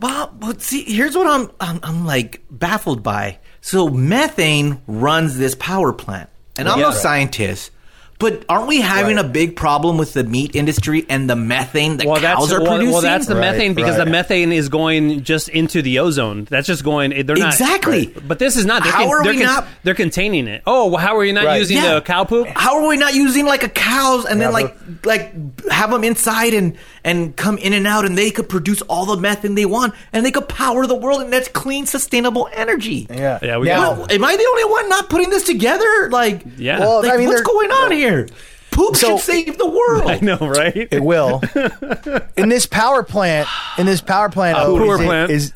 Well, 0.00 0.32
but 0.38 0.60
see, 0.60 0.82
here's 0.84 1.16
what 1.16 1.26
I'm, 1.26 1.50
I'm 1.60 1.80
I'm 1.82 2.06
like 2.06 2.42
baffled 2.50 3.02
by. 3.02 3.38
So 3.60 3.88
methane 3.88 4.80
runs 4.86 5.36
this 5.38 5.54
power 5.54 5.92
plant, 5.92 6.28
and 6.56 6.68
I'm 6.68 6.78
no 6.80 6.88
Yeah. 6.88 6.94
scientist, 6.94 7.70
but 8.18 8.44
aren't 8.48 8.66
we 8.66 8.80
having 8.80 9.16
Right. 9.16 9.24
a 9.24 9.28
big 9.28 9.54
problem 9.54 9.96
with 9.96 10.14
the 10.14 10.24
meat 10.24 10.56
industry 10.56 11.06
and 11.08 11.30
the 11.30 11.36
methane 11.36 11.98
that 11.98 12.06
Well, 12.08 12.20
cows 12.20 12.48
that's 12.48 12.52
are 12.52 12.60
well, 12.62 12.70
producing? 12.72 12.92
well, 12.92 13.02
that's 13.02 13.26
the 13.26 13.34
Right, 13.36 13.52
methane 13.52 13.74
because 13.74 13.96
right. 13.98 14.04
the 14.04 14.10
methane 14.10 14.50
is 14.52 14.68
going 14.68 15.22
just 15.22 15.48
into 15.48 15.80
the 15.82 16.00
ozone. 16.00 16.46
That's 16.50 16.66
just 16.66 16.82
going. 16.82 17.10
They're 17.10 17.36
not 17.36 17.52
Exactly. 17.52 18.06
But 18.26 18.40
this 18.40 18.56
is 18.56 18.64
not. 18.66 18.82
They're 18.82 18.92
How 18.92 19.08
are 19.10 19.22
they're 19.22 19.34
we 19.34 19.42
not- 19.42 19.66
They're 19.84 19.94
containing 19.94 20.48
it. 20.48 20.62
Oh, 20.66 20.88
well, 20.88 20.98
how 21.00 21.16
are 21.16 21.24
you 21.24 21.32
not 21.32 21.44
Right. 21.44 21.58
using 21.60 21.76
Yeah. 21.76 21.94
the 21.94 22.00
cow 22.00 22.24
poop? 22.24 22.48
How 22.56 22.82
are 22.82 22.88
we 22.88 22.96
not 22.96 23.14
using 23.14 23.46
like 23.46 23.62
a 23.62 23.68
cows 23.68 24.24
and 24.24 24.40
then 24.40 24.52
like 24.52 24.76
like 25.04 25.32
have 25.70 25.90
them 25.92 26.02
inside 26.02 26.54
and 26.54 26.74
and 27.08 27.36
come 27.36 27.58
in 27.58 27.72
and 27.72 27.86
out 27.86 28.04
and 28.04 28.16
they 28.18 28.30
could 28.30 28.48
produce 28.48 28.82
all 28.82 29.06
the 29.06 29.16
methane 29.16 29.54
they 29.54 29.64
want 29.66 29.94
and 30.12 30.24
they 30.24 30.30
could 30.30 30.48
power 30.48 30.86
the 30.86 30.94
world 30.94 31.22
and 31.22 31.32
that's 31.32 31.48
clean 31.48 31.86
sustainable 31.86 32.48
energy. 32.52 33.06
Yeah. 33.10 33.38
Yeah, 33.42 33.58
we 33.58 33.66
now, 33.68 33.94
got- 33.94 34.12
Am 34.12 34.24
I 34.24 34.36
the 34.36 34.46
only 34.50 34.64
one 34.64 34.88
not 34.88 35.08
putting 35.08 35.30
this 35.30 35.44
together? 35.44 36.10
Like, 36.10 36.42
Yeah. 36.56 36.80
Well, 36.80 37.02
like 37.02 37.12
I 37.12 37.16
mean, 37.16 37.28
what's 37.28 37.42
going 37.42 37.70
on 37.70 37.92
here? 37.92 38.28
Poop 38.70 38.96
So- 38.96 39.16
should 39.16 39.24
save 39.24 39.58
the 39.58 39.66
world. 39.68 40.10
I 40.10 40.18
know, 40.20 40.36
right? 40.38 40.76
It 40.90 41.02
will. 41.02 41.40
in 42.36 42.48
this 42.48 42.66
power 42.66 43.02
plant, 43.02 43.48
in 43.78 43.86
this 43.86 44.00
power 44.00 44.28
plant, 44.28 44.58
Uh, 44.58 44.64
oh, 44.66 44.78
poor 44.78 45.00
is 45.00 45.04
plant. 45.06 45.30
is 45.30 45.52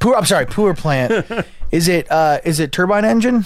poor. 0.00 0.14
I'm 0.16 0.24
sorry, 0.26 0.46
poor 0.46 0.74
plant. 0.74 1.26
is 1.70 1.88
it? 1.88 2.10
Uh, 2.10 2.40
is 2.44 2.60
it 2.60 2.72
turbine 2.72 3.04
engine? 3.04 3.44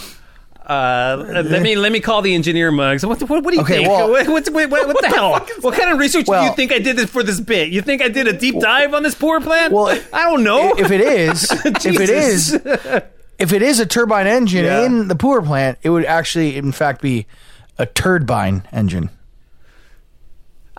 Uh, 0.67 1.25
let 1.49 1.63
me 1.63 1.75
let 1.77 1.91
me 1.93 2.01
call 2.01 2.23
the 2.23 2.35
engineer 2.35 2.71
mugs. 2.71 3.05
What, 3.05 3.21
what, 3.23 3.43
what 3.43 3.51
do 3.51 3.57
you 3.57 3.63
Okay, 3.63 3.77
think? 3.79 3.89
well- 3.89 4.11
what, 4.11 4.27
what, 4.29 4.71
what, 4.71 4.87
what 4.87 5.01
the 5.01 5.09
hell? 5.09 5.41
What 5.61 5.75
kind 5.75 5.91
of 5.91 5.99
research 5.99 6.27
do 6.27 6.33
you 6.33 6.39
Well- 6.39 6.55
think 6.55 6.73
I 6.73 6.79
did 6.79 6.97
this 6.97 7.11
for 7.11 7.23
this 7.23 7.41
bit? 7.41 7.71
You 7.71 7.83
think 7.83 8.01
I 8.03 8.09
did 8.09 8.29
a 8.29 8.33
deep 8.33 8.59
dive 8.61 8.95
on 8.95 9.03
this 9.03 9.15
poor 9.15 9.41
plant? 9.41 9.73
Well, 9.73 9.89
I 10.13 10.23
don't 10.31 10.45
know. 10.45 10.75
If 10.79 10.91
it 10.91 11.01
is, 11.01 11.51
if 11.65 11.87
it 12.01 12.11
is, 12.11 12.55
if 13.39 13.53
it 13.53 13.63
is 13.63 13.81
a 13.81 13.87
turbine 13.87 14.27
engine 14.27 14.65
Yeah. 14.65 14.85
in 14.87 15.09
the 15.09 15.17
poor 15.17 15.43
plant, 15.43 15.79
it 15.83 15.91
would 15.91 16.05
actually, 16.05 16.57
in 16.57 16.71
fact, 16.73 17.03
be 17.03 17.27
a 17.79 17.87
turbine 17.87 18.63
engine. 18.73 19.11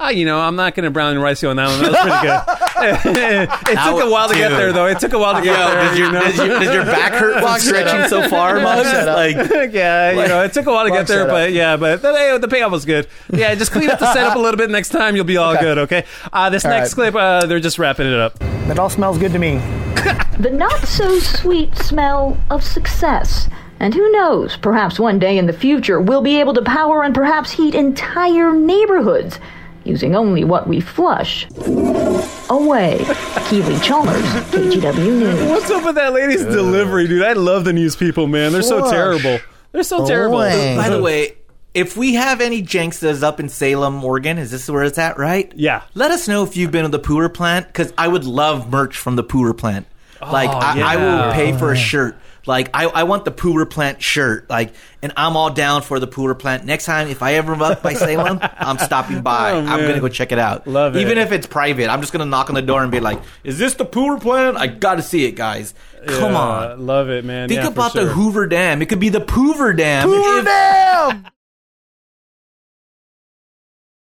Ah, 0.05 0.09
you 0.09 0.25
know, 0.25 0.37
I'm 0.37 0.57
not 0.57 0.75
going 0.75 0.83
to 0.83 0.91
brown 0.91 1.13
and 1.13 1.21
rice 1.21 1.41
you 1.41 1.47
on 1.47 1.55
that 1.55 1.67
one. 1.69 1.81
That 1.81 1.91
was 1.91 1.99
pretty 2.01 2.27
good. 2.27 3.49
it 3.71 3.79
took 3.79 4.03
a 4.03 4.09
while 4.09 4.27
to 4.27 4.35
get 4.35 4.49
Dude. 4.49 4.57
there, 4.59 4.73
though. 4.73 4.87
It 4.87 4.99
took 4.99 5.13
a 5.13 5.17
while 5.17 5.35
to 5.35 5.41
get 5.41 5.57
Yo, 5.57 5.65
there. 5.65 5.83
does, 5.85 5.97
your, 5.97 6.07
you 6.07 6.11
know? 6.13 6.19
does, 6.21 6.37
your, 6.37 6.47
does 6.59 6.73
your 6.73 6.83
back 6.85 7.13
hurt 7.13 7.39
from 7.41 7.59
stretching 7.59 8.09
so 8.09 8.27
far, 8.27 8.59
Muggs? 8.59 8.89
set 8.89 9.07
up. 9.07 9.15
Like, 9.15 9.35
yeah, 9.73 10.11
you 10.11 10.27
know, 10.27 10.43
it 10.43 10.51
took 10.51 10.65
a 10.65 10.71
while 10.73 10.83
to 10.85 10.89
Wrong 10.89 10.99
get 10.99 11.07
there, 11.07 11.19
setup. 11.19 11.29
but 11.29 11.51
yeah, 11.53 11.77
but 11.77 12.01
the, 12.01 12.11
hey, 12.13 12.37
the 12.37 12.47
payoff 12.49 12.73
was 12.73 12.83
good. 12.83 13.07
Yeah, 13.31 13.55
just 13.55 13.71
clean 13.71 13.89
up 13.89 13.99
the 13.99 14.11
setup 14.13 14.35
a 14.35 14.39
little 14.39 14.57
bit 14.57 14.69
next 14.69 14.89
time. 14.89 15.15
You'll 15.15 15.23
be 15.23 15.37
all 15.37 15.53
Okay. 15.53 15.61
good, 15.61 15.77
okay? 15.77 16.05
Uh, 16.33 16.49
this 16.49 16.65
All 16.65 16.71
next 16.71 16.97
right. 16.97 17.11
clip, 17.11 17.15
uh, 17.15 17.45
they're 17.45 17.61
just 17.61 17.79
wrapping 17.79 18.07
it 18.07 18.19
up. 18.19 18.35
it 18.41 18.77
all 18.77 18.89
smells 18.89 19.17
good 19.17 19.31
to 19.31 19.39
me. 19.39 19.61
The 20.39 20.49
not 20.49 20.85
so 20.87 21.19
sweet 21.19 21.77
smell 21.77 22.37
of 22.49 22.63
success. 22.63 23.47
And 23.79 23.93
who 23.93 24.11
knows, 24.11 24.57
perhaps 24.57 24.99
one 24.99 25.19
day 25.19 25.37
in 25.37 25.45
the 25.45 25.53
future 25.53 26.01
we'll 26.01 26.23
be 26.23 26.39
able 26.39 26.53
to 26.55 26.61
power 26.63 27.03
and 27.03 27.13
perhaps 27.13 27.51
heat 27.51 27.75
entire 27.75 28.51
neighborhoods 28.51 29.39
using 29.85 30.15
only 30.15 30.43
what 30.43 30.67
we 30.67 30.79
flush 30.79 31.47
away. 32.49 33.05
Keely 33.49 33.79
Chalmers, 33.79 34.23
KGW 34.51 35.19
News. 35.19 35.49
What's 35.49 35.69
up 35.71 35.85
with 35.85 35.95
that 35.95 36.13
lady's 36.13 36.43
delivery, 36.45 37.07
dude? 37.07 37.23
I 37.23 37.33
love 37.33 37.65
the 37.65 37.73
news 37.73 37.95
people, 37.95 38.27
man. 38.27 38.51
They're 38.51 38.61
so 38.61 38.79
Flush 38.79 38.91
terrible. 38.91 39.39
They're 39.71 39.83
so 39.83 40.05
terrible. 40.05 40.37
Away. 40.37 40.75
by 40.77 40.89
the 40.89 41.01
way, 41.01 41.37
if 41.73 41.97
we 41.97 42.13
have 42.13 42.41
any 42.41 42.61
Jankstas 42.61 43.23
up 43.23 43.39
in 43.39 43.49
Salem, 43.49 44.03
Oregon, 44.03 44.37
is 44.37 44.51
this 44.51 44.69
where 44.69 44.83
it's 44.83 44.97
at, 44.97 45.17
right? 45.17 45.51
Yeah. 45.55 45.83
Let 45.95 46.11
us 46.11 46.27
know 46.27 46.43
if 46.43 46.55
you've 46.55 46.71
been 46.71 46.83
to 46.83 46.89
the 46.89 46.99
Poor 46.99 47.27
plant 47.29 47.67
because 47.67 47.91
I 47.97 48.07
would 48.07 48.25
love 48.25 48.71
merch 48.71 48.97
from 48.97 49.15
the 49.15 49.23
Poor 49.23 49.53
plant. 49.53 49.87
like 50.21 50.49
oh, 50.49 50.59
I, 50.59 50.93
I 50.93 50.95
will 50.97 51.33
pay 51.33 51.57
for 51.57 51.71
a 51.71 51.75
shirt. 51.75 52.15
Like 52.45 52.69
I, 52.73 52.85
I 52.85 53.03
want 53.03 53.25
the 53.25 53.31
Pooler 53.31 53.69
Plant 53.69 54.01
shirt. 54.01 54.49
Like, 54.49 54.73
and 55.01 55.13
I'm 55.15 55.37
all 55.37 55.49
down 55.51 55.81
for 55.81 55.99
the 55.99 56.07
Pooler 56.07 56.37
Plant. 56.37 56.65
Next 56.65 56.85
time, 56.85 57.07
if 57.07 57.21
I 57.23 57.35
ever 57.35 57.53
up 57.63 57.81
by 57.81 57.93
Salem, 57.93 58.39
I'm 58.57 58.77
stopping 58.79 59.21
by. 59.21 59.51
Oh, 59.51 59.59
I'm 59.59 59.81
gonna 59.81 59.99
go 60.01 60.09
check 60.09 60.31
it 60.31 60.39
out. 60.39 60.67
Love 60.67 60.95
it. 60.95 61.01
Even 61.01 61.17
if 61.17 61.31
it's 61.31 61.47
private, 61.47 61.89
I'm 61.89 62.01
just 62.01 62.11
gonna 62.11 62.25
knock 62.25 62.49
on 62.49 62.55
the 62.55 62.61
door 62.61 62.83
and 62.83 62.91
be 62.91 62.99
like, 62.99 63.21
"Is 63.43 63.57
this 63.59 63.75
the 63.75 63.85
Pooler 63.85 64.19
Plant? 64.21 64.57
I 64.57 64.67
got 64.67 64.95
to 64.95 65.01
see 65.01 65.25
it, 65.25 65.33
guys. 65.33 65.73
Come 66.07 66.33
Yeah, 66.33 66.37
on." 66.39 66.85
love 66.85 67.09
it, 67.09 67.23
man. 67.23 67.47
Think 67.47 67.61
Yeah, 67.61 67.67
about 67.69 67.93
the. 67.93 68.05
Hoover 68.05 68.45
Dam. 68.47 68.81
It 68.81 68.87
could 68.89 68.99
be 68.99 69.09
the 69.09 69.21
Poover 69.21 69.75
Dam. 69.75 70.09
Hoover 70.09 70.39
if- 70.39 70.45
Dam! 70.45 71.27